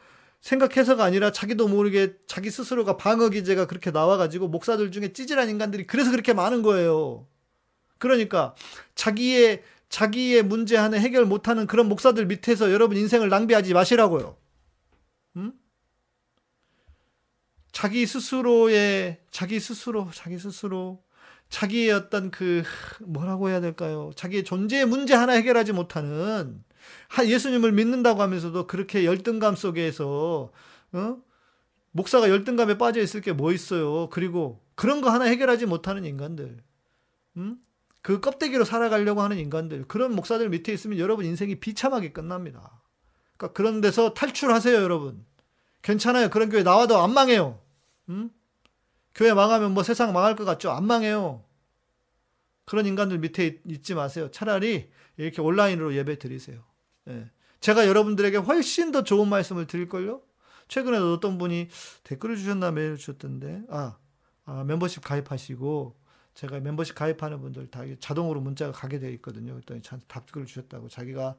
[0.41, 6.09] 생각해서가 아니라 자기도 모르게 자기 스스로가 방어 기제가 그렇게 나와가지고 목사들 중에 찌질한 인간들이 그래서
[6.09, 7.27] 그렇게 많은 거예요.
[7.99, 8.53] 그러니까
[8.95, 9.61] 자기의
[9.93, 14.35] 자기의 문제 하나 해결 못하는 그런 목사들 밑에서 여러분 인생을 낭비하지 마시라고요.
[15.35, 15.53] 음?
[17.71, 21.03] 자기 스스로의 자기 스스로 자기 스스로
[21.49, 22.63] 자기의 어떤 그
[23.01, 24.09] 뭐라고 해야 될까요?
[24.15, 26.63] 자기의 존재의 문제 하나 해결하지 못하는
[27.23, 30.51] 예수님을 믿는다고 하면서도 그렇게 열등감 속에서
[30.93, 31.17] 어?
[31.91, 34.09] 목사가 열등감에 빠져 있을 게 뭐 있어요?
[34.09, 36.63] 그리고 그런 거 하나 해결하지 못하는 인간들.
[37.37, 37.62] 음?
[38.04, 42.82] 그 껍데기로 살아가려고 하는 인간들, 그런 목사들 밑에 있으면 여러분 인생이 비참하게 끝납니다.
[43.38, 45.26] 그러니까 그런 데서 탈출하세요, 여러분.
[45.82, 46.30] 괜찮아요.
[46.30, 47.60] 그런 교회 나와도 안 망해요.
[48.10, 48.30] 음?
[49.16, 50.70] 교회 망하면 뭐 세상 망할 것 같죠?
[50.72, 51.43] 안 망해요.
[52.66, 54.30] 그런 인간들 밑에 있 지 마세요.
[54.32, 56.64] 차라리 이렇게 온라인으로 예배 드리세요.
[57.10, 57.30] 예.
[57.60, 60.22] 제가 여러분들에게 훨씬 더 좋은 말씀을 드릴걸요?
[60.68, 61.70] 최근에 어떤 분이
[62.04, 63.97] 댓글을 주셨나 메일 주셨던데, 아,
[64.45, 65.95] 아 멤버십 가입하시고,
[66.34, 69.53] 제가 멤버십 가입하는 분들 다 자동으로 문자가 가게 되어 있거든요.
[69.53, 71.36] 그랬더니 답글을 주셨다고 자기가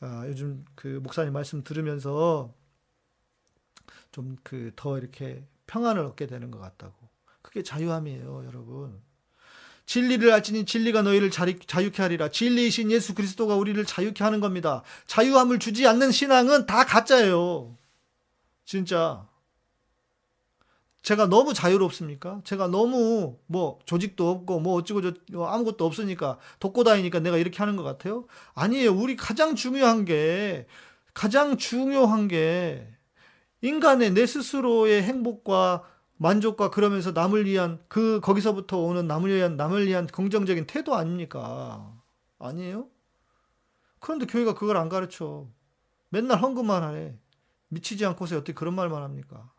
[0.00, 2.52] 아, 요즘 그 목사님 말씀 들으면서
[4.12, 6.94] 좀 그 더 이렇게 평안을 얻게 되는 것 같다고.
[7.42, 9.00] 그게 자유함이에요, 여러분.
[9.86, 12.30] 진리를 알지니 진리가 너희를 자유케 하리라.
[12.30, 14.82] 진리이신 예수 그리스도가 우리를 자유케 하는 겁니다.
[15.06, 17.76] 자유함을 주지 않는 신앙은 다 가짜예요.
[18.64, 19.26] 진짜.
[21.04, 22.40] 제가 너무 자유롭습니까?
[22.44, 27.76] 제가 너무 뭐 조직도 없고 뭐 어찌고 저뭐 아무것도 없으니까 돕고 다니니까 내가 이렇게 하는
[27.76, 28.26] 것 같아요?
[28.54, 28.90] 아니에요.
[28.94, 30.66] 우리 가장 중요한 게
[31.12, 32.88] 가장 중요한 게
[33.60, 35.84] 인간의 내 스스로의 행복과
[36.16, 41.92] 만족과 그러면서 남을 위한 그 거기서부터 오는 남을 위한 남을 위한 긍정적인 태도 아닙니까?
[42.38, 42.88] 아니에요?
[44.00, 45.48] 그런데 교회가 그걸 안 가르쳐.
[46.08, 47.18] 맨날 헌금만 하네.
[47.68, 49.53] 미치지 않고서 어떻게 그런 말만 합니까?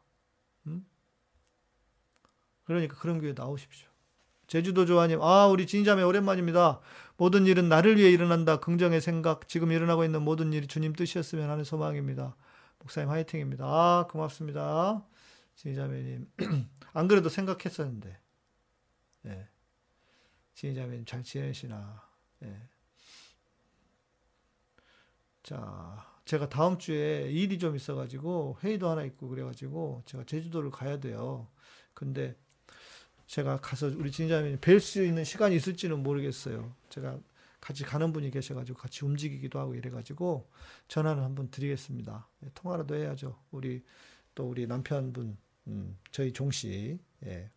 [2.65, 2.67] 음?
[2.67, 3.87] 그러니까 그런 교회 나오십시오.
[4.47, 6.79] 제주도 조아님, 아, 우리 진자매 오랜만입니다.
[7.17, 8.59] 모든 일은 나를 위해 일어난다.
[8.59, 12.35] 긍정의 생각, 지금 일어나고 있는 모든 일이 주님 뜻이었으면 하는 소망입니다.
[12.79, 13.65] 목사님 화이팅입니다.
[13.65, 15.03] 아, 고맙습니다.
[15.55, 16.29] 진자매님.
[16.93, 18.19] 안 그래도 생각했었는데.
[19.25, 19.47] 예.
[20.53, 22.03] 진자매님 잘 지내시나.
[22.43, 22.69] 예.
[25.41, 31.47] 자, 제가 다음 주에 일이 좀 있어가지고 회의도 하나 있고 그래가지고 제가 제주도를 가야 돼요.
[31.93, 32.35] 근데
[33.27, 36.75] 제가 가서 우리 진자매님 뵐 수 있는 시간이 있을지는 모르겠어요.
[36.89, 37.19] 제가
[37.59, 40.47] 같이 가는 분이 계셔가지고 같이 움직이기도 하고 이래가지고
[40.87, 42.27] 전화를 한번 드리겠습니다.
[42.43, 43.39] 예, 통화라도 해야죠.
[43.51, 43.83] 우리
[44.35, 47.49] 또 우리 남편분 음, 저희 종씨 예.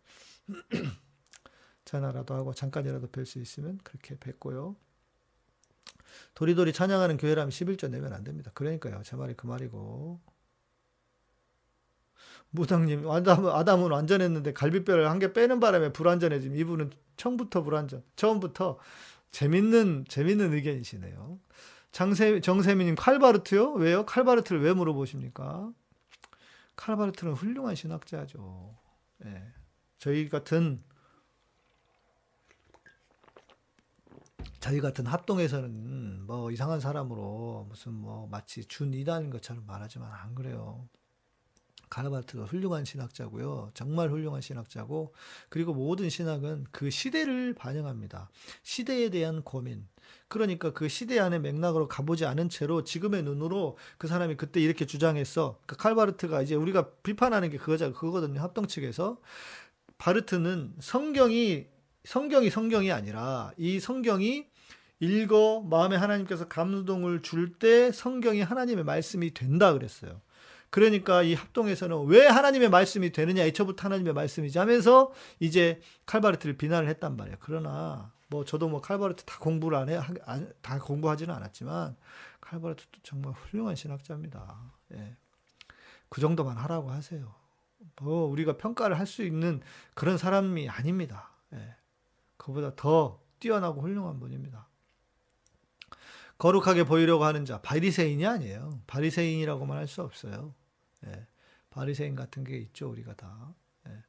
[1.85, 4.75] 전화라도 하고 잠깐이라도 뵐 수 있으면 그렇게 뵙고요.
[6.33, 8.51] 도리도리 찬양하는 교회라면 11조 내면 안 됩니다.
[8.53, 9.01] 그러니까요.
[9.03, 10.19] 제 말이 그 말이고.
[12.51, 16.55] 무당님, 아담, 아담은 완전했는데 갈비뼈를 한 개 빼는 바람에 불완전해짐.
[16.55, 18.03] 이분은 처음부터 불완전.
[18.15, 18.79] 처음부터
[19.31, 21.39] 재밌는, 재밌는 의견이시네요.
[21.91, 23.73] 장세, 정세미님, 칼바르트요?
[23.73, 24.05] 왜요?
[24.05, 25.71] 칼바르트를 왜 물어보십니까?
[26.75, 28.77] 칼바르트는 훌륭한 신학자죠.
[29.25, 29.43] 예.
[29.99, 30.81] 저희 같은
[34.59, 40.87] 저희 같은 합동에서는 뭐 이상한 사람으로 무슨 뭐 마치 준 이단인 것처럼 말하지만 안 그래요.
[41.89, 43.71] 가르바트가 훌륭한 신학자고요.
[43.73, 45.13] 정말 훌륭한 신학자고
[45.49, 48.29] 그리고 모든 신학은 그 시대를 반영합니다.
[48.63, 49.87] 시대에 대한 고민.
[50.27, 55.59] 그러니까 그 시대 안의 맥락으로 가보지 않은 채로 지금의 눈으로 그 사람이 그때 이렇게 주장했어.
[55.65, 58.39] 그 칼바르트가 이제 우리가 비판하는 게 그거자 그거거든요.
[58.39, 59.19] 합동 측에서
[59.97, 61.67] 바르트는 성경이
[62.05, 64.47] 성경이 성경이 아니라 이 성경이
[65.01, 70.21] 읽어 마음에 하나님께서 감동을 줄 때 성경이 하나님의 말씀이 된다 그랬어요.
[70.69, 77.17] 그러니까 이 합동에서는 왜 하나님의 말씀이 되느냐 애초부터 하나님의 말씀이지 하면서 이제 칼바르트를 비난을 했단
[77.17, 77.37] 말이에요.
[77.39, 79.99] 그러나 뭐 저도 뭐 칼바르트 다 공부를 안 해,
[80.61, 81.95] 다 공부하지는 않았지만
[82.41, 84.73] 칼바르트도 정말 훌륭한 신학자입니다.
[84.93, 85.17] 예.
[86.09, 87.33] 그 정도만 하라고 하세요.
[88.01, 89.61] 뭐 우리가 평가를 할 수 있는
[89.95, 91.31] 그런 사람이 아닙니다.
[91.53, 91.75] 예.
[92.37, 94.67] 그보다 더 뛰어나고 훌륭한 분입니다.
[96.37, 98.79] 거룩하게 보이려고 하는 자, 바리새인이 아니에요.
[98.87, 100.53] 바리새인이라고만 할 수 없어요.
[101.05, 101.27] 예.
[101.69, 103.53] 바리새인 같은 게 있죠, 우리가 다.
[103.87, 104.03] 예.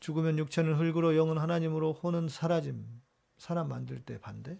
[0.00, 3.02] 죽으면 육체는 흙으로 영은 하나님으로 혼은 사라짐.
[3.38, 4.58] 사람 만들 때 반대.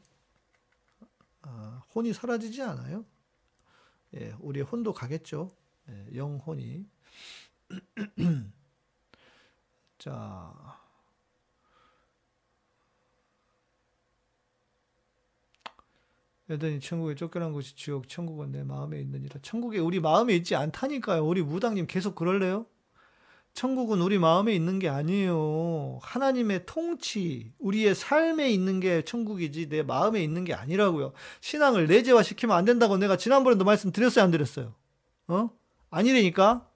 [1.43, 3.05] 아, 혼이 사라지지 않아요.
[4.15, 5.55] 예, 우리의 혼도 가겠죠.
[5.89, 6.87] 예, 영혼이.
[9.99, 10.82] 자,
[16.51, 19.37] 여전히 천국에 쫓겨난 곳이 지옥, 천국은 내 마음에 있느니라.
[19.43, 21.27] 천국에 우리 마음에 있지 않다니까요.
[21.27, 22.67] 우리 무당님 계속 그럴래요?
[23.55, 25.99] 천국은 우리 마음에 있는 게 아니에요.
[26.03, 31.13] 하나님의 통치, 우리의 삶에 있는 게 천국이지 내 마음에 있는 게 아니라고요.
[31.43, 34.75] 신앙을 내재화 시키면 안 된다고 내가 지난번에도 말씀드렸어요, 안 드렸어요?
[35.29, 35.51] 어?
[35.91, 36.67] 아니라니까?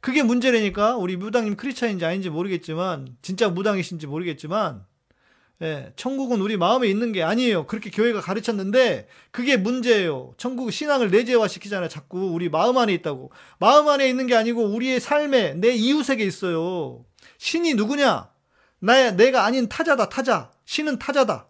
[0.00, 0.96] 그게 문제라니까?
[0.96, 4.86] 우리 무당님 크리스찬인지 아닌지 모르겠지만, 진짜 무당이신지 모르겠지만,
[5.62, 7.66] 예, 천국은 우리 마음에 있는 게 아니에요.
[7.66, 10.34] 그렇게 교회가 가르쳤는데 그게 문제예요.
[10.36, 11.88] 천국 신앙을 내재화 시키잖아요.
[11.88, 13.30] 자꾸 우리 마음 안에 있다고.
[13.58, 17.04] 마음 안에 있는 게 아니고 우리의 삶에 내 이웃에게 있어요.
[17.38, 18.30] 신이 누구냐?
[18.80, 20.08] 나 내가 아닌 타자다.
[20.08, 20.50] 타자.
[20.64, 21.46] 신은 타자다.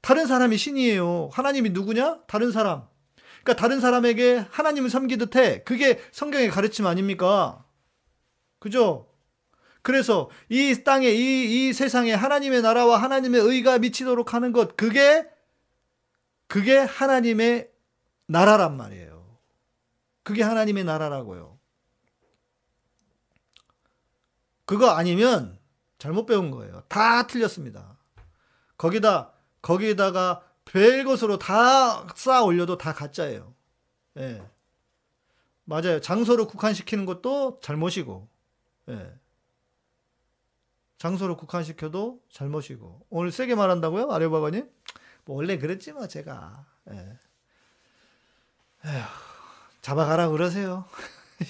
[0.00, 1.30] 다른 사람이 신이에요.
[1.32, 2.20] 하나님이 누구냐?
[2.26, 2.82] 다른 사람.
[3.42, 5.62] 그러니까 다른 사람에게 하나님을 섬기듯 해.
[5.62, 7.64] 그게 성경의 가르침 아닙니까?
[8.58, 9.06] 그죠?
[9.88, 15.26] 그래서 이 땅에, 이, 이 세상에 하나님의 나라와 하나님의 의가 미치도록 하는 것, 그게,
[16.46, 17.70] 그게 하나님의
[18.26, 19.38] 나라란 말이에요.
[20.24, 21.58] 그게 하나님의 나라라고요.
[24.66, 25.58] 그거 아니면
[25.96, 26.82] 잘못 배운 거예요.
[26.88, 27.96] 다 틀렸습니다.
[28.76, 29.32] 거기다,
[29.62, 33.54] 거기에다가 별 것으로 다 쌓아 올려도 다 가짜예요.
[34.18, 34.42] 예.
[35.64, 36.02] 맞아요.
[36.02, 38.28] 장소로 국한시키는 것도 잘못이고,
[38.90, 39.18] 예.
[40.98, 44.10] 장소로 국한시켜도 잘못이고 오늘 세게 말한다고요?
[44.10, 44.68] 아레바가님?
[45.24, 47.18] 뭐 원래 그랬지 뭐 제가 예.
[48.84, 49.02] 에휴,
[49.80, 50.84] 잡아가라 그러세요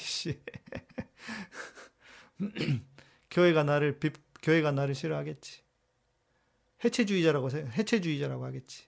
[3.30, 4.11] 교회가 나를 비,
[4.42, 5.62] 교회가 나를 싫어하겠지.
[6.84, 8.86] 해체주의자라고 해체주의자라고 하겠지.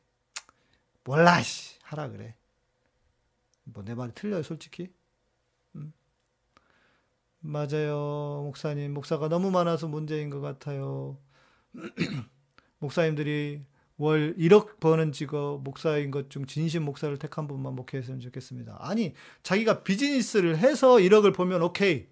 [1.05, 2.37] 몰라 씨 하라 그래.
[3.65, 4.93] 뭐 내 말이 틀려요 솔직히.
[7.45, 7.53] 음.
[7.53, 11.19] 맞아요 목사님 목사가 너무 많아서 문제인 것 같아요.
[12.79, 13.63] 목사님들이
[13.99, 18.77] 월 1억 버는 직업 목사인 것 중 진심 목사를 택한 분만 목회했으면 좋겠습니다.
[18.81, 22.07] 아니 자기가 비즈니스를 해서 1억을 보면 오케이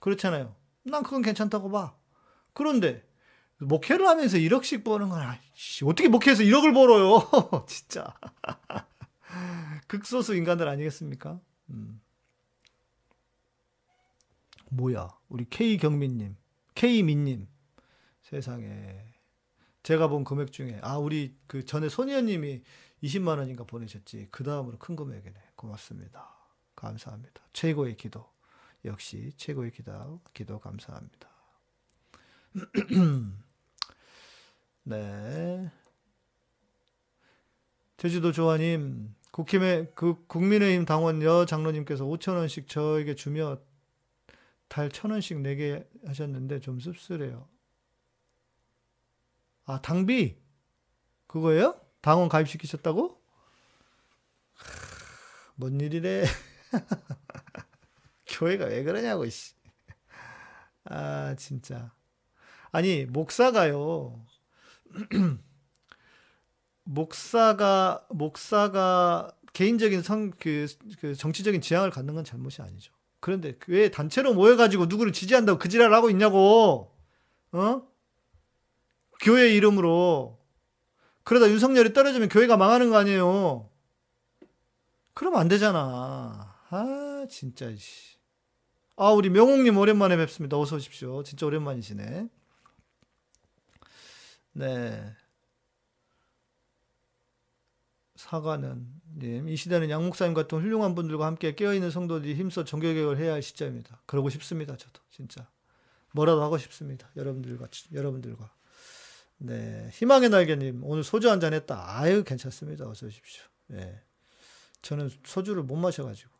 [0.00, 0.54] 그렇잖아요.
[0.84, 1.94] 난 그건 괜찮다고 봐.
[2.54, 3.04] 그런데
[3.58, 7.20] 목회를 하면서 1억씩 버는 건 아이씨, 어떻게 목회해서 1억을 벌어요?
[7.68, 8.14] 진짜.
[9.86, 11.38] 극소수 인간들 아니겠습니까?
[11.70, 12.00] 음.
[14.70, 16.36] 뭐야, 우리 K경민님,
[16.74, 17.48] K민님,
[18.22, 19.04] 세상에.
[19.82, 22.62] 제가 본 금액 중에, 아, 우리 그 전에 손희연님이
[23.02, 24.28] 20만 원인가 보내셨지.
[24.30, 25.34] 그 다음으로 큰 금액이네.
[25.56, 26.28] 고맙습니다.
[26.76, 27.42] 감사합니다.
[27.52, 28.28] 최고의 기도.
[28.84, 31.28] 역시 최고의 기도, 기도 감사합니다.
[34.84, 35.70] 네.
[37.96, 43.58] 제주도 조아님, 국힘의 그 국민의힘 당원 여 장로님께서 5천 원씩 저에게 주며
[44.70, 47.46] 달 천 원씩 내게 하셨는데 좀 씁쓸해요.
[49.64, 50.36] 아 당비
[51.28, 51.80] 그거예요?
[52.02, 53.20] 당원 가입시키셨다고?
[55.56, 56.24] 뭔 일이래?
[58.26, 59.54] 교회가 왜 그러냐고 씨.
[60.84, 61.92] 아 진짜.
[62.72, 64.26] 아니 목사가요.
[66.84, 70.66] 목사가 목사가 개인적인 성 그
[71.00, 72.92] 그 정치적인 지향을 갖는 건 잘못이 아니죠.
[73.20, 76.90] 그런데 왜 단체로 모여가지고 누구를 지지한다고 그 지랄 하고 있냐고,
[77.52, 77.82] 어?
[79.20, 80.38] 교회 이름으로
[81.22, 83.68] 그러다 윤석열이 떨어지면 교회가 망하는 거 아니에요?
[85.14, 86.56] 그러면 안 되잖아.
[86.70, 88.16] 아 진짜 씨.
[88.96, 90.58] 아 우리 명옥님 오랜만에 뵙습니다.
[90.58, 91.22] 어서 오십시오.
[91.22, 92.28] 진짜 오랜만이시네.
[94.52, 95.16] 네.
[98.20, 98.86] 사과는
[99.18, 103.42] 님, 이 시대는 양 목사님 같은 훌륭한 분들과 함께 깨어있는 성도들이 힘써 종교개혁을 해야 할
[103.42, 104.02] 시점입니다.
[104.06, 104.76] 그러고 싶습니다.
[104.76, 105.48] 저도 진짜
[106.12, 107.08] 뭐라도 하고 싶습니다.
[107.16, 108.52] 여러분들과 여러분들과
[109.38, 111.82] 네 희망의 날개님 오늘 소주 한 잔 했다.
[111.98, 112.88] 아유 괜찮습니다.
[112.88, 113.42] 어서 오십시오.
[113.68, 114.00] 네.
[114.82, 116.30] 저는 소주를 못 마셔가지고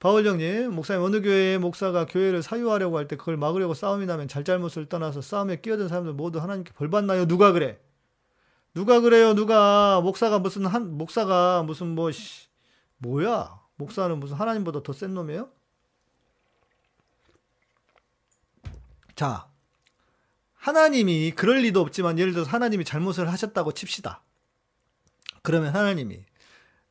[0.00, 5.20] 바울령님, 목사님 어느 교회의 목사가 교회를 사유하려고 할 때 그걸 막으려고 싸움이 나면 잘잘못을 떠나서
[5.20, 7.26] 싸움에 끼어든 사람들 모두 하나님께 벌 받나요?
[7.26, 7.78] 누가 그래?
[8.74, 9.34] 누가 그래요?
[9.34, 12.48] 누가 목사가 무슨 한 목사가 무슨 뭐 씨,
[12.98, 13.60] 뭐야?
[13.76, 15.50] 목사는 무슨 하나님보다 더 센 놈이에요?
[19.14, 19.48] 자,
[20.54, 24.22] 하나님이 그럴 리도 없지만 예를 들어서 하나님이 잘못을 하셨다고 칩시다.
[25.42, 26.24] 그러면 하나님이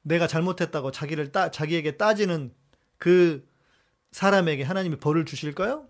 [0.03, 2.53] 내가 잘못했다고 자기를 따, 자기에게 따지는
[2.97, 3.47] 그
[4.11, 5.87] 사람에게 하나님이 벌을 주실까요?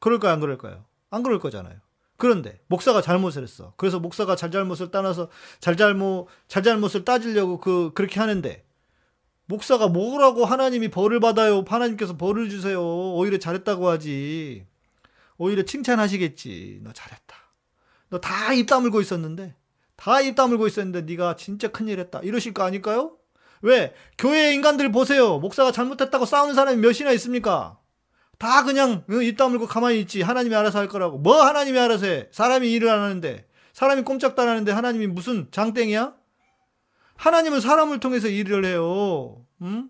[0.00, 0.32] 그럴까요?
[0.32, 0.84] 안 그럴까요?
[1.10, 1.78] 안 그럴 거잖아요.
[2.16, 3.74] 그런데 목사가 잘못을 했어.
[3.76, 5.28] 그래서 목사가 잘잘못을 따라서
[5.60, 8.64] 잘잘못 잘잘못을 따지려고 그 그렇게 하는데
[9.46, 11.64] 목사가 뭐라고 하나님이 벌을 받아요?
[11.66, 12.80] 하나님께서 벌을 주세요.
[13.14, 14.66] 오히려 잘했다고 하지.
[15.38, 16.80] 오히려 칭찬하시겠지.
[16.82, 17.36] 너 잘했다.
[18.10, 19.54] 너 다 입 다물고 있었는데
[19.96, 22.20] 다 입 다물고 있었는데 네가 진짜 큰일 했다.
[22.22, 23.16] 이러실 거 아닐까요?
[23.62, 23.94] 왜?
[24.18, 25.38] 교회 인간들 보세요.
[25.38, 27.78] 목사가 잘못했다고 싸우는 사람이 몇이나 있습니까?
[28.38, 30.22] 다 그냥 입 다물고 가만히 있지.
[30.22, 31.18] 하나님이 알아서 할 거라고.
[31.18, 32.28] 뭐 하나님이 알아서 해.
[32.32, 33.46] 사람이 일을 안 하는데.
[33.72, 36.14] 사람이 꼼짝도 안 하는데 하나님이 무슨 장땡이야?
[37.16, 39.44] 하나님은 사람을 통해서 일을 해요.
[39.62, 39.88] 응?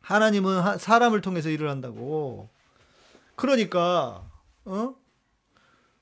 [0.00, 2.48] 하나님은 사람을 통해서 일을 한다고.
[3.34, 4.30] 그러니까,
[4.64, 4.94] 어?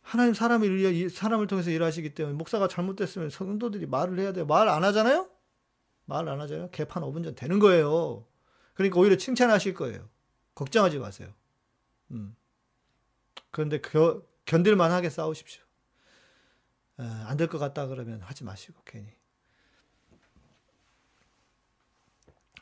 [0.03, 4.47] 하나님 사람을, 사람을 통해서 일하시기 때문에 목사가 잘못됐으면 성도들이 말을 해야 돼요.
[4.47, 5.28] 말 안 하잖아요?
[6.05, 6.68] 말 안 하잖아요?
[6.70, 8.24] 개판 5분 전 되는 거예요.
[8.74, 10.09] 그러니까 오히려 칭찬하실 거예요.
[10.55, 11.32] 걱정하지 마세요.
[12.11, 12.36] 음.
[13.50, 15.62] 그런데 겨, 견딜만 하게 싸우십시오.
[16.96, 19.09] 안 될 것 같다 그러면 하지 마시고, 괜히.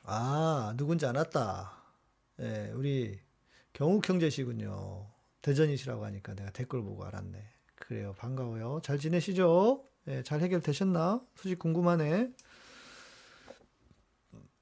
[0.05, 1.72] 아, 누군지 알았다.
[2.40, 3.20] 예, 우리
[3.72, 5.07] 경욱 형제시군요.
[5.43, 7.45] 대전이시라고 하니까 내가 댓글 보고 알았네.
[7.76, 8.14] 그래요.
[8.18, 8.80] 반가워요.
[8.82, 9.84] 잘 지내시죠?
[10.09, 11.20] 예, 잘 해결되셨나?
[11.36, 12.32] 소식 궁금하네.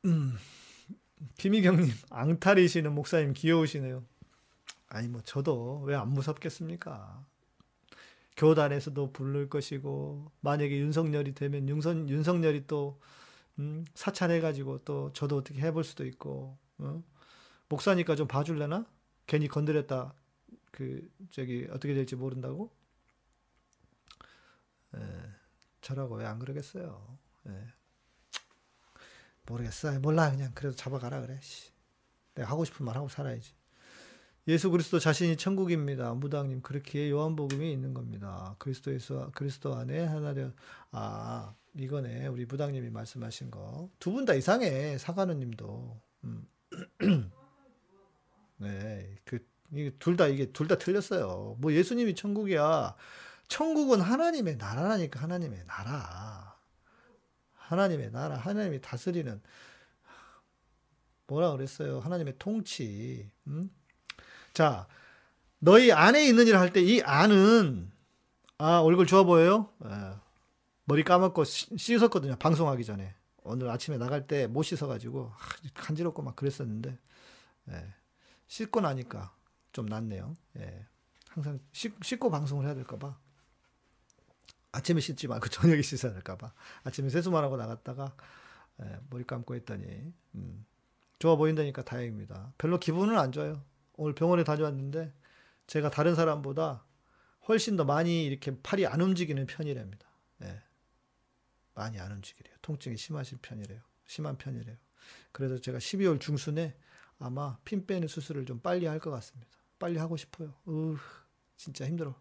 [0.07, 0.39] 음.
[1.39, 4.05] 김희경님, 앙탈이시는 목사님 귀여우시네요.
[4.89, 7.25] 아니, 뭐, 저도 왜 안 무섭겠습니까?
[8.37, 13.01] 교단에서도 부를 것이고, 만약에 윤석열이 되면 윤선, 윤석열이 또,
[13.59, 17.03] 음, 사찰해가지고 또 저도 어떻게 해볼 수도 있고, 어?
[17.69, 18.87] 목사니까 좀 봐줄래나?
[19.27, 20.15] 괜히 건드렸다,
[20.73, 22.73] 그, 저기, 어떻게 될지 모른다고?
[24.95, 24.99] 에,
[25.81, 27.19] 저라고 왜 안 그러겠어요?
[27.49, 27.51] 에.
[29.51, 29.99] 모르겠어.
[30.01, 30.31] 몰라.
[30.31, 31.39] 그냥 그래도 잡아가라 그래.
[31.43, 31.71] 씨.
[32.35, 33.53] 내가 하고 싶은 말 하고 살아야지.
[34.49, 36.15] 예수 그리스도 자신이 천국입니다.
[36.15, 38.55] 무당님 그렇게 요한복음이 있는 겁니다.
[38.59, 40.53] 그리스도에서 그리스도 안에 하나 되어
[40.93, 46.47] 아 이거네 우리 무당님이 말씀하신 거 두 분 다 이상해 사관우님도 음.
[48.59, 51.57] 네그 이게 둘다 이게 둘 다 틀렸어요.
[51.61, 52.95] 뭐 예수님이 천국이야.
[53.49, 56.50] 천국은 하나님의 나라라니까 하나님의 나라.
[57.71, 59.41] 하나님의 나라, 하나님이 다스리는
[61.29, 62.01] 뭐라 그랬어요?
[62.01, 63.31] 하나님의 통치.
[63.47, 63.71] 음?
[64.53, 64.89] 자,
[65.61, 67.93] 너희 안에 있는 일을 할 때 이 안은
[68.59, 69.71] 아 얼굴 좋아 보여요?
[69.85, 70.17] 예.
[70.85, 71.05] 머리
[71.45, 72.35] 씻- 씻었거든요.
[72.37, 73.15] 방송하기 전에
[73.45, 75.39] 오늘 아침에 나갈 때 못 씻어가지고 아,
[75.75, 76.99] 간지럽고 막 그랬었는데
[77.71, 77.95] 예.
[78.49, 79.33] 씻고 나니까
[79.73, 80.35] 좀 낫네요.
[80.59, 80.87] 예.
[81.29, 83.17] 항상 씻, 씻고 방송을 해야 될까봐
[84.73, 86.53] 아침에 씻지 말고 저녁에 씻어야 될까봐
[86.85, 88.15] 아침에 세수만 하고 나갔다가
[88.83, 90.65] 예, 머리 감고 했더니 음,
[91.19, 92.53] 좋아 보인다니까 다행입니다.
[92.57, 93.63] 별로 기분은 안 좋아요.
[93.95, 95.13] 오늘 병원에 다녀왔는데
[95.67, 96.85] 제가 다른 사람보다
[97.49, 100.07] 훨씬 더 많이 이렇게 팔이 안 움직이는 편이랍니다.
[100.43, 100.63] 예.
[101.75, 102.57] 많이 안 움직이래요.
[102.63, 103.81] 통증이 심하신 편이래요.
[104.07, 104.77] 심한 편이래요.
[105.33, 106.77] 그래서 제가 12월 중순에
[107.19, 109.51] 아마 핀 빼는 수술을 좀 빨리 할 것 같습니다.
[109.79, 110.55] 빨리 하고 싶어요.
[110.69, 110.97] 으,
[111.57, 112.15] 진짜 힘들어.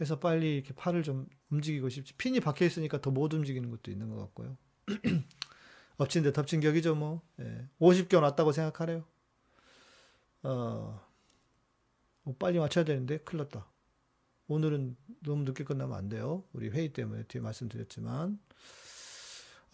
[0.00, 2.14] 해서 빨리 이렇게 팔을 좀 움직이고 싶지.
[2.14, 4.56] 핀이 박혀 있으니까 더 못 움직이는 것도 있는 것 같고요.
[5.98, 7.22] 엎친 데 덮친 격이죠, 뭐.
[7.40, 7.68] 예.
[7.80, 9.04] 50경 왔다고 생각하래요.
[10.44, 11.00] 어,
[12.24, 13.66] 어, 빨리 맞춰야 되는데, 큰일 났다.
[14.48, 16.44] 오늘은 너무 늦게 끝나면 안 돼요.
[16.52, 18.40] 우리 회의 때문에 뒤에 말씀드렸지만.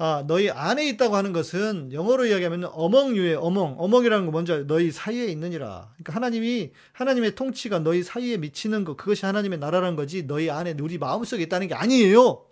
[0.00, 3.74] 아, 너희 안에 있다고 하는 것은 영어로 이야기하면 어멍유의 어멍.
[3.78, 5.92] 어멍이라는 거 먼저 너희 사이에 있느니라.
[5.94, 10.98] 그러니까 하나님이 하나님의 통치가 너희 사이에 미치는 것 그것이 하나님의 나라라는 거지 너희 안에 우리
[10.98, 12.46] 마음속에 있다는 게 아니에요.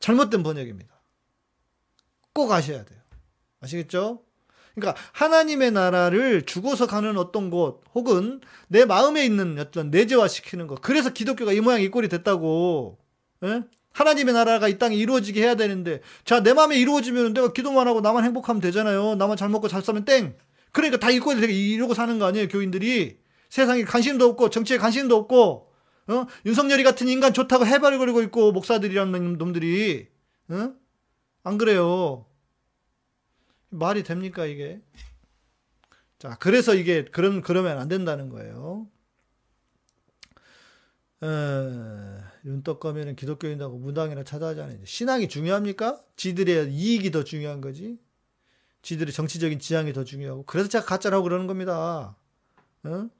[0.00, 0.92] 잘못된 번역입니다.
[2.32, 3.00] 꼭 아셔야 돼요.
[3.60, 4.24] 아시겠죠?
[4.74, 10.82] 그러니까 하나님의 나라를 죽어서 가는 어떤 곳 혹은 내 마음에 있는 어떤 내재화시키는 것.
[10.82, 12.98] 그래서 기독교가 이 모양 이 꼴이 됐다고.
[13.44, 13.62] 예?
[13.96, 18.24] 하나님의 나라가 이 땅에 이루어지게 해야 되는데 자 내 마음에 이루어지면 내가 기도만 하고 나만
[18.24, 19.14] 행복하면 되잖아요.
[19.14, 20.36] 나만 잘 먹고 잘 살면 땡.
[20.70, 23.18] 그러니까 다이 꼴이 되게 이러고 사는 거 아니에요, 교인들이.
[23.48, 25.72] 세상에 관심도 없고 정치에 관심도 없고
[26.08, 26.26] 어?
[26.44, 30.08] 윤석열이 같은 인간 좋다고 해발거리고 있고 목사들이라는 놈들이
[30.50, 30.74] 어?
[31.42, 32.26] 안 그래요.
[33.70, 34.80] 말이 됩니까 이게?
[36.18, 38.86] 자, 그래서 이게 그럼 그러면 안 된다는 거예요.
[41.22, 41.26] 에,
[42.46, 44.84] 윤떡 거면은 기독교인하고 무당이나 찾아하잖아요.
[44.84, 46.00] 신앙이 중요합니까?
[46.14, 47.98] 지들의 이익이 더 중요한 거지.
[48.82, 50.44] 지들의 정치적인 지향이 더 중요하고.
[50.44, 52.16] 그래서 제가 가짜라고 그러는 겁니다.
[52.84, 53.10] 어?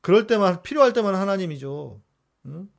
[0.00, 2.00] 그럴 때만 필요할 때만 하나님이죠.
[2.46, 2.70] 응?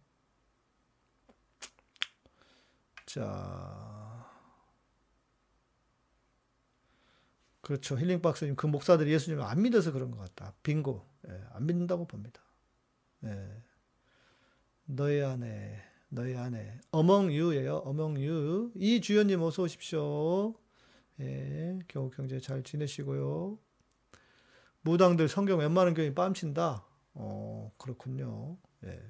[3.06, 4.26] 자.
[7.60, 7.98] 그렇죠.
[7.98, 10.54] 힐링박스님, 그 목사들이 예수님을 안 믿어서 그런 것 같다.
[10.64, 11.06] 빙고.
[11.28, 12.42] 예, 안 믿는다고 봅니다.
[13.26, 13.65] 예.
[14.86, 16.80] 너희 안에, 너희 안에.
[16.92, 17.78] 어멍 유예요.
[17.78, 18.72] 어멍 유.
[18.76, 20.54] 이 주연님 어서 오십시오.
[21.20, 23.58] 예, 겨우 경제 잘 지내시고요.
[24.82, 26.86] 무당들 성경 웬만한 교인 뺨친다.
[27.14, 28.58] 어, 그렇군요.
[28.86, 29.02] 예.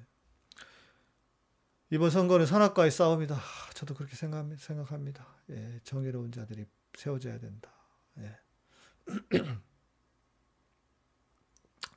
[1.90, 3.36] 이번 선거는 선악과의 싸움이다.
[3.74, 4.60] 저도 그렇게 생각합니다.
[4.62, 5.26] 생각합니다.
[5.50, 6.66] 예, 정의로운 자들이
[6.96, 7.70] 세워져야 된다.
[8.18, 8.36] 예.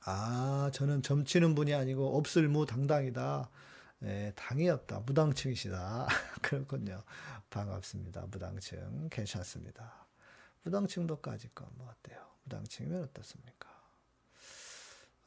[0.04, 3.50] 아, 저는 점치는 분이 아니고 없을무 당당이다.
[4.04, 5.00] 예, 당이었다.
[5.00, 6.06] 무당층이시다.
[6.42, 7.02] 그렇군요.
[7.50, 8.26] 반갑습니다.
[8.30, 9.08] 무당층.
[9.10, 10.06] 괜찮습니다.
[10.62, 12.18] 무당층도까지 건뭐 어때요?
[12.44, 13.68] 무당층이면 어떻습니까?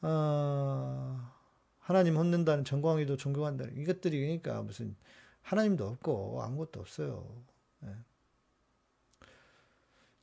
[0.00, 1.32] 아,
[1.78, 4.96] 하나님 혼낸다는 정광이도 존경한다는 이것들이 그러니까 무슨
[5.42, 7.44] 하나님도 없고 아무것도 없어요.
[7.84, 7.94] 예.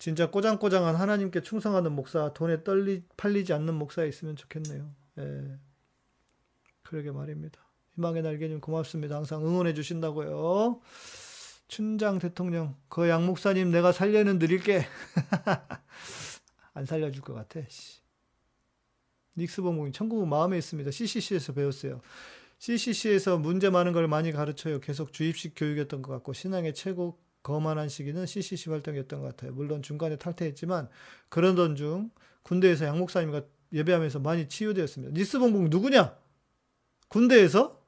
[0.02, 4.91] 진짜 꼬장꼬장한 하나님께 충성하는 목사, 돈에 떨리, 팔리지 않는 목사 있으면 좋겠네요.
[5.20, 5.60] 예.
[6.82, 7.62] 그러게 말입니다.
[7.93, 9.16] 희망의 날개님 고맙습니다.
[9.16, 10.82] 항상 응원해 주신다고요.
[11.68, 14.88] 춘장 대통령, 그 양 목사님 내가 살려는 드릴게.
[16.74, 17.60] 안 살려줄 것 같아.
[17.70, 18.02] 씨.
[19.38, 20.89] 닉스 봉봉이 천국은 마음에 있습니다.
[20.89, 22.02] CCC에서 배웠어요.
[22.58, 24.80] CCC에서 문제 많은 걸 많이 가르쳐요.
[24.80, 29.54] 계속 주입식 교육이었던 것 같고 신앙의 최고 거만한 시기는 CCC 활동이었던 것 같아요.
[29.54, 30.89] 물론 중간에 탈퇴했지만
[31.30, 32.12] 그러던 중
[32.44, 35.14] 군대에서 양 목사님과 예배하면서 많이 치유되었습니다.
[35.14, 36.18] 닉스 봉봉 누구냐?
[37.08, 37.82] 군대에서?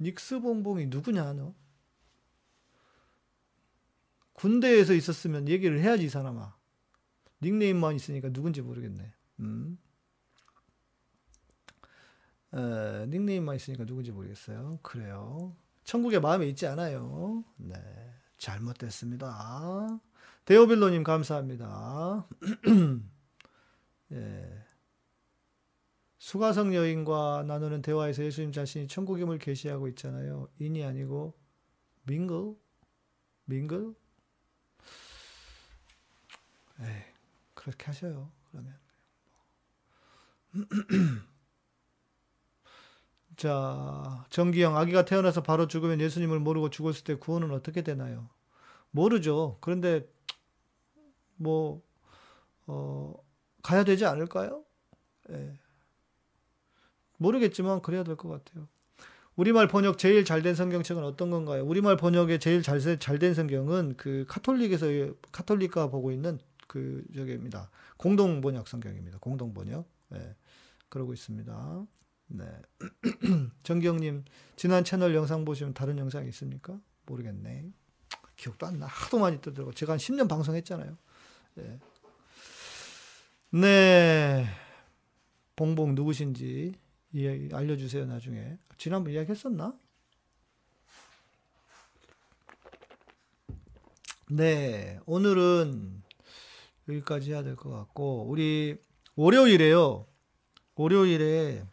[0.00, 1.54] 닉스 봉봉이 누구냐 너?
[4.34, 6.56] 군대에서 있었으면 얘기를 해야지 이 사람아.
[7.42, 9.12] 닉네임만 있으니까 누군지 모르겠네.
[9.40, 9.78] 음.
[12.54, 14.78] 에, 닉네임만 있으니까 누군지 모르겠어요.
[14.82, 15.56] 그래요.
[15.84, 17.44] 천국의 마음에 있지 않아요.
[17.56, 17.74] 네.
[18.38, 20.00] 잘못됐습니다.
[20.44, 22.26] 데오빌로님 감사합니다.
[24.12, 24.64] 예.
[26.18, 30.48] 수가성 여인과 나누는 대화에서 예수님 자신이 천국임을 계시하고 있잖아요.
[30.58, 31.34] 인이 아니고
[32.04, 32.54] 민글?
[33.44, 33.94] 민글?
[36.80, 37.02] 에이,
[37.54, 38.32] 그렇게 하셔요.
[38.50, 38.78] 그러면.
[43.36, 48.28] 자, 정기영, 아기가 태어나서 바로 죽으면 예수님을 모르고 죽었을 때 구원은 어떻게 되나요?
[48.90, 49.58] 모르죠.
[49.60, 50.08] 그런데,
[51.36, 51.82] 뭐,
[52.66, 53.14] 어,
[53.62, 54.64] 가야 되지 않을까요?
[55.30, 55.58] 예.
[57.18, 58.68] 모르겠지만, 그래야 될 것 같아요.
[59.36, 61.64] 우리말 번역 제일 잘 된 성경책은 어떤 건가요?
[61.64, 64.86] 우리말 번역에 제일 잘된 성경은 그 카톨릭에서,
[65.32, 67.70] 카톨릭가 보고 있는 그, 저기입니다.
[67.96, 69.18] 공동 번역 성경입니다.
[69.18, 69.88] 공동 번역.
[70.14, 70.36] 예.
[70.88, 71.86] 그러고 있습니다.
[72.36, 72.44] 네.
[73.62, 74.24] 정기영님,
[74.56, 76.80] 지난 채널 영상 보시면 다른 영상이 있습니까?
[77.06, 77.70] 모르겠네.
[78.36, 78.86] 기억도 안 나.
[78.86, 79.72] 하도 많이 뜨더라고.
[79.72, 80.96] 제가 한 10년 방송했잖아요.
[81.54, 81.78] 네.
[83.50, 84.46] 네.
[85.54, 86.74] 봉봉 누구신지
[87.12, 88.58] 이야기 알려주세요, 나중에.
[88.78, 89.78] 지난번 이야기 했었나?
[94.28, 94.98] 네.
[95.06, 96.02] 오늘은
[96.88, 98.76] 여기까지 해야 될 것 같고, 우리
[99.14, 100.06] 월요일에요.
[100.74, 101.64] 월요일에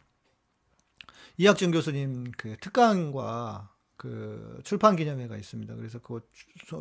[1.42, 5.74] 이학준 교수님 그 특강과 그 출판 기념회가 있습니다.
[5.76, 6.22] 그래서 그거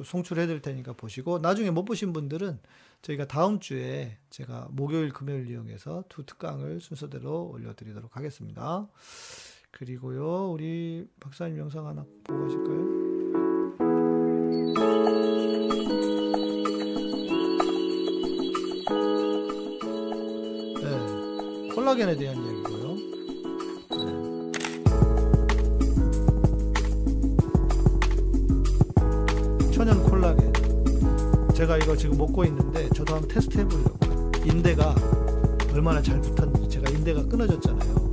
[0.05, 2.59] 송출해 드릴 테니까 보시고 나중에 못 보신 분들은
[3.01, 8.87] 저희가 다음 주에 제가 목요일 금요일 이용해서 두 특강을 순서대로 올려 드리도록 하겠습니다.
[9.71, 13.01] 그리고요 우리 박사님 영상 하나 보고 가실까요?
[20.83, 22.80] 네, 콜라겐에 대한 이야기고요.
[29.91, 30.53] 천연 콜라겐.
[31.53, 33.99] 제가 이거 지금 먹고 있는데 저도 한번 테스트 해보려고.
[34.45, 34.95] 인대가
[35.73, 36.69] 얼마나 잘 붙었는지.
[36.69, 38.11] 제가 인대가 끊어졌잖아요.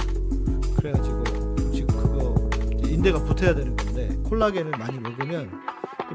[0.76, 1.24] 그래가지고
[1.72, 2.50] 지금 그거
[2.84, 5.52] 인대가 붙어야 되는 건데 콜라겐을 많이 먹으면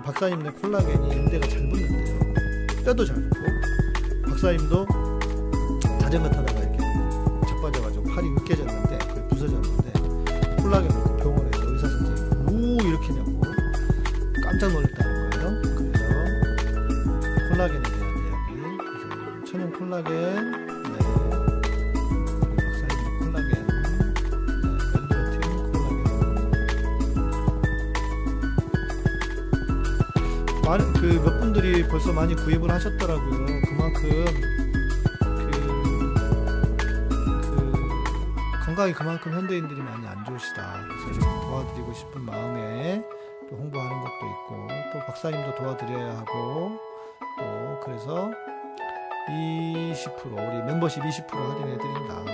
[0.04, 2.84] 박사님네 콜라겐이 인대가 잘 붙는데요.
[2.84, 4.86] 뼈도 잘 붙고 박사님도
[6.00, 6.78] 자전거 타다가 이렇게
[7.48, 9.92] 자빠져가지고 팔이 으깨졌는데 거의 부서졌는데
[10.60, 13.40] 콜라겐을 그 병원에서 의사 선생님이 우 이렇게 냐고
[14.42, 14.72] 깜짝.
[14.72, 15.11] 그래서
[17.52, 18.56] 콜라겐에 대한 이야기.
[18.78, 20.12] 그래서 천연 콜라겐,
[20.84, 20.98] 네.
[22.56, 23.82] 박사님 콜라겐, 네.
[24.94, 25.36] 멘토틴
[25.72, 26.00] 콜라겐.
[30.64, 33.46] 많은 그몇 분들이 벌써 많이 구입을 하셨더라고요.
[33.68, 34.02] 그만큼
[35.20, 35.50] 그,
[37.50, 40.86] 그 건강이 그만큼 현대인들이 많이 안 좋으시다.
[40.88, 43.04] 그래서 좀 도와드리고 싶은 마음에
[43.50, 46.91] 또 홍보하는 것도 있고 또 박사님도 도와드려야 하고 또
[47.84, 48.30] 그래서
[49.28, 52.24] 20% 우리 멤버십 20% 할인해 드린다.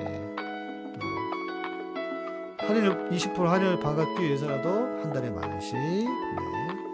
[0.00, 0.34] 예.
[2.58, 4.70] 또 할인을 20% 할인을 받기 위해서라도
[5.02, 6.06] 한 달에 만 원씩 네,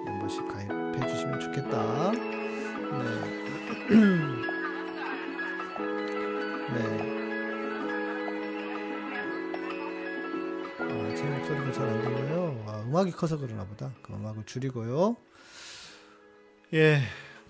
[0.07, 2.11] 멤버십 가입해 주시면 좋겠다.
[2.13, 3.05] 네.
[6.75, 7.15] 네.
[10.81, 12.65] 아, 제 목소리가 잘 안 들려요.
[12.69, 13.93] 아, 음악이 커서 그러나 보다.
[14.03, 15.17] 그 음악을 줄이고요.
[16.75, 17.01] 예.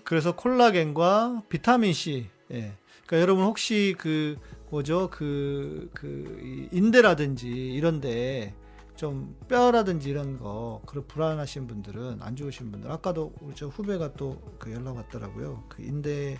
[0.05, 2.29] 그래서 콜라겐과 비타민 C.
[2.51, 2.73] 예.
[3.05, 4.37] 그러니까 여러분 혹시 그
[4.69, 5.09] 뭐죠?
[5.09, 8.55] 그, 그, 인대라든지 이런데
[8.95, 14.41] 좀 뼈라든지 이런 거, 그런 불안하신 분들은, 안 좋으신 분들, 아까도 우리 저 후배가 또
[14.59, 15.65] 그 연락 왔더라고요.
[15.69, 16.39] 그 인대,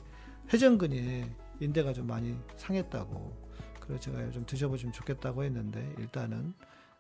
[0.52, 3.46] 회전근에 인대가 좀 많이 상했다고.
[3.80, 6.54] 그래서 제가 좀 드셔보시면 좋겠다고 했는데, 일단은,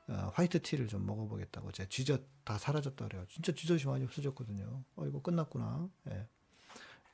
[0.08, 1.72] 어, 화이트 티를 좀 먹어보겠다고.
[1.72, 3.26] 제가 쥐젖 다 사라졌다 그래요.
[3.28, 4.84] 진짜 쥐젖이 많이 없어졌거든요.
[4.96, 5.90] 어, 이거 끝났구나.
[6.12, 6.28] 예.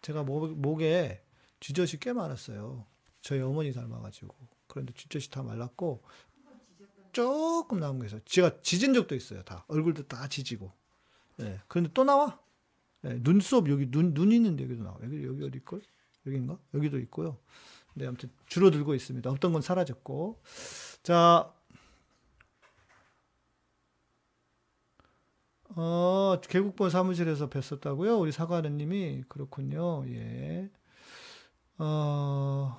[0.01, 1.23] 제가 목, 목에
[1.59, 2.85] 쥐젖이 꽤 많았어요.
[3.21, 4.35] 저희 어머니 닮아가지고.
[4.67, 6.03] 그런데 쥐젖이 다 말랐고,
[7.11, 8.21] 조금 남은 게 있어요.
[8.25, 9.43] 제가 지진 적도 있어요.
[9.43, 9.65] 다.
[9.67, 10.71] 얼굴도 다 지지고.
[11.41, 11.59] 예.
[11.67, 12.39] 그런데 또 나와.
[13.05, 13.19] 예.
[13.21, 14.97] 눈썹, 여기 눈, 눈 있는데 여기도 나와.
[15.03, 15.81] 여기, 여기 어디걸?
[16.25, 16.57] 여기인가?
[16.73, 17.37] 여기도 있고요.
[17.93, 19.29] 네, 아무튼 줄어들고 있습니다.
[19.29, 20.41] 없던 건 사라졌고.
[21.03, 21.53] 자,
[25.75, 28.19] 어, 개국본 사무실에서 뵀었다고요?
[28.19, 29.23] 우리 사과는 님이.
[29.27, 30.03] 그렇군요.
[30.07, 30.69] 예.
[31.77, 32.77] 어,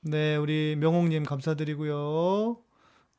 [0.00, 2.58] 네, 우리 명옥님 감사드리고요.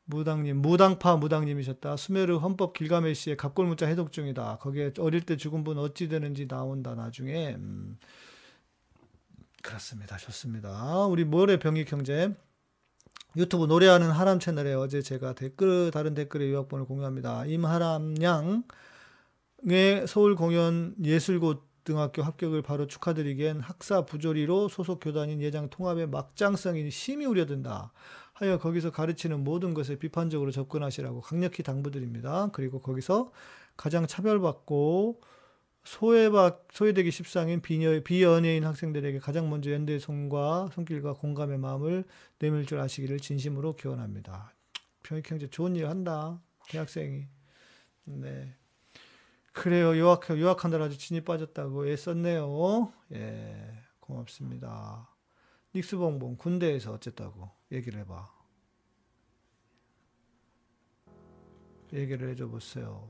[0.06, 1.96] 무당님, 무당파 무당님이셨다.
[1.96, 4.58] 수메르 헌법 길가메시의 갑골문자 해독 중이다.
[4.58, 7.54] 거기에 어릴 때 죽은 분 어찌 되는지 나온다, 나중에.
[7.54, 7.98] 음,
[9.62, 10.18] 그렇습니다.
[10.18, 11.06] 좋습니다.
[11.06, 12.34] 우리 모래 병익 형제.
[13.36, 17.46] 유튜브 노래하는 하람 채널에 어제 제가 댓글, 다른 댓글에 요약본을 공유합니다.
[17.46, 26.08] 임하람 양의 서울 공연 예술곳 고등학교 합격을 바로 축하드리기엔 학사 부조리로 소속 교단인 예장 통합의
[26.08, 27.92] 막장성이 심히 우려된다.
[28.32, 32.48] 하여 거기서 가르치는 모든 것에 비판적으로 접근하시라고 강력히 당부드립니다.
[32.52, 33.30] 그리고 거기서
[33.76, 35.20] 가장 차별받고
[35.84, 42.04] 소외받, 소외되기 십상인 비녀, 비연예인 학생들에게 가장 먼저 연대의 손과 손길과 공감의 마음을
[42.38, 44.54] 내밀 줄 아시기를 진심으로 기원합니다.
[45.02, 46.40] 병익형제 좋은 일 한다.
[46.68, 47.26] 대학생이.
[48.04, 48.54] 네.
[49.52, 49.94] 그래요.
[49.96, 52.92] 유학, 유학한다라 아주 진이 빠졌다고 애썼네요.
[53.12, 53.78] 예.
[54.00, 55.08] 고맙습니다.
[55.74, 58.32] 닉스봉봉 군대에서 어쨌다고 얘기를 해봐.
[61.92, 63.08] 얘기를 해줘 보세요.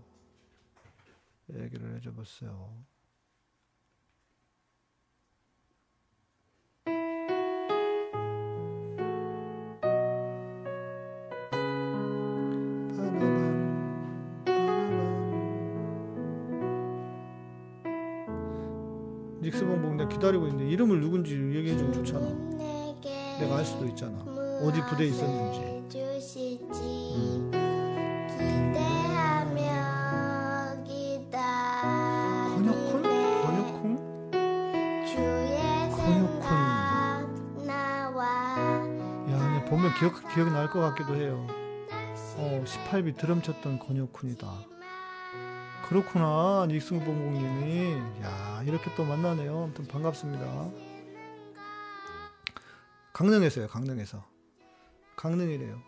[1.53, 2.85] 얘기를 해줘 보세요.
[19.43, 22.27] 닉스봉봉 기다리고 있는데 이름을 누군지 얘기해 주면 좋잖아.
[23.39, 24.19] 내가 알 수도 있잖아.
[24.63, 25.85] 어디 부대에 있었는지.
[25.91, 25.99] 주
[39.99, 41.47] 기억 기억이 날 것 같기도 해요.
[42.37, 44.47] 어, 18비 드럼 쳤던 권혁군이다.
[45.89, 47.93] 그렇구나, 닉스봉봉님이.
[48.23, 49.65] 야, 이렇게 또 만나네요.
[49.65, 50.71] 아무튼 반갑습니다.
[53.13, 54.25] 강릉에서요, 강릉에서.
[55.17, 55.81] 강릉이래요.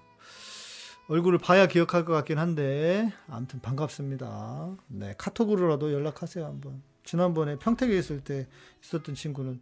[1.09, 4.77] 얼굴을 봐야 기억할 것 같긴 한데, 아무튼 반갑습니다.
[4.89, 6.83] 네, 카톡으로라도 연락하세요, 한번.
[7.05, 8.47] 지난번에 평택에 있을 때
[8.83, 9.61] 있었던 친구는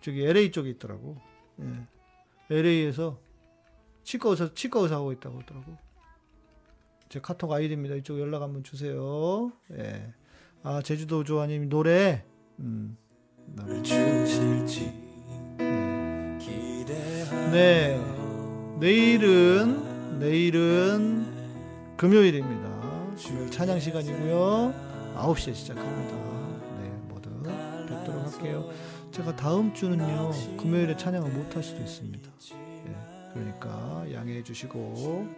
[0.00, 1.18] 저기 LA 쪽에 있더라고.
[1.60, 1.86] 예.
[2.50, 3.18] LA에서
[4.04, 5.76] 치과 의사, 치과 의사 하고 있다고 하더라고.
[7.08, 7.94] 제 카톡 아이디입니다.
[7.96, 9.52] 이쪽 연락 한번 주세요.
[9.72, 10.12] 예.
[10.62, 12.24] 아, 제주도 조아님 노래.
[12.58, 12.96] 음.
[13.46, 13.82] 노래.
[13.82, 14.92] 주실지
[15.58, 16.38] 네.
[16.40, 18.76] 기대하며 네.
[18.80, 21.26] 내일은 내일은
[21.96, 22.68] 금요일입니다.
[23.22, 24.74] 금요일 찬양 시간이고요.
[25.16, 26.14] 9시에 시작합니다.
[26.80, 27.30] 네, 모두
[27.88, 28.70] 뵙도록 할게요.
[29.10, 30.30] 제가 다음 주는요.
[30.58, 32.30] 금요일에 찬양을 못 할 수도 있습니다.
[33.38, 35.28] 예, 그러니까 양해해 주시고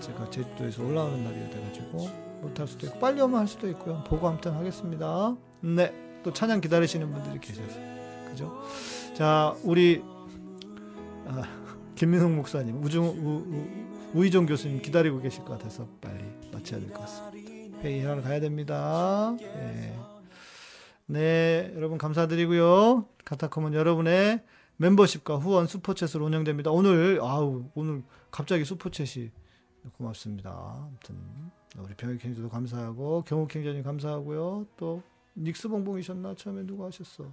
[0.00, 2.08] 제가 제주도에서 올라오는 날이 돼가지고
[2.42, 4.04] 못할 수도 있고 빨리 오면 할 수도 있고요.
[4.04, 5.36] 보고 아무튼 하겠습니다.
[5.60, 5.92] 네,
[6.22, 7.78] 또 찬양 기다리시는 분들이 계셔서
[8.28, 8.62] 그죠?
[9.14, 10.02] 자, 우리
[11.26, 11.42] 아,
[11.94, 17.00] 김민홍 목사님, 우중 우, 우, 우이종 교수님 기다리고 계실 것 같아서 빨리 마쳐야 될 것
[17.00, 17.48] 같습니다.
[17.80, 19.36] 회의하러 가야 됩니다.
[19.40, 19.94] 예.
[21.06, 23.06] 네, 여러분 감사드리고요.
[23.24, 24.40] 카타콤은 여러분의
[24.78, 26.70] 멤버십과 후원 슈퍼챗으로 운영됩니다.
[26.70, 29.30] 오늘 아우 오늘 갑자기 슈퍼챗이
[29.96, 30.50] 고맙습니다.
[30.50, 31.16] 아무튼
[31.78, 34.66] 우리 병익행주도 감사하고 경욱행자님 감사하고요.
[34.76, 35.02] 또
[35.36, 37.32] 닉스봉봉이셨나 처음에 누가 하셨어?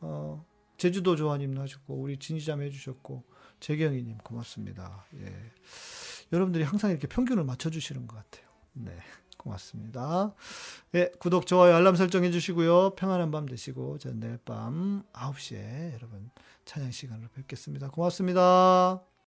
[0.00, 0.44] 어
[0.76, 3.22] 제주도 조아님 하셨고 우리 진이잠 해주셨고
[3.60, 5.04] 재경이님 고맙습니다.
[5.14, 5.34] 예,
[6.32, 8.48] 여러분들이 항상 이렇게 평균을 맞춰주시는 것 같아요.
[8.72, 8.96] 네,
[9.36, 10.34] 고맙습니다.
[10.94, 12.94] 예, 구독 좋아요 알람 설정 해주시고요.
[12.94, 16.30] 평안한 밤 되시고 전 내일 밤 9시에 여러분
[16.70, 17.88] 찬양 시간으로 뵙겠습니다.
[17.90, 19.09] 고맙습니다.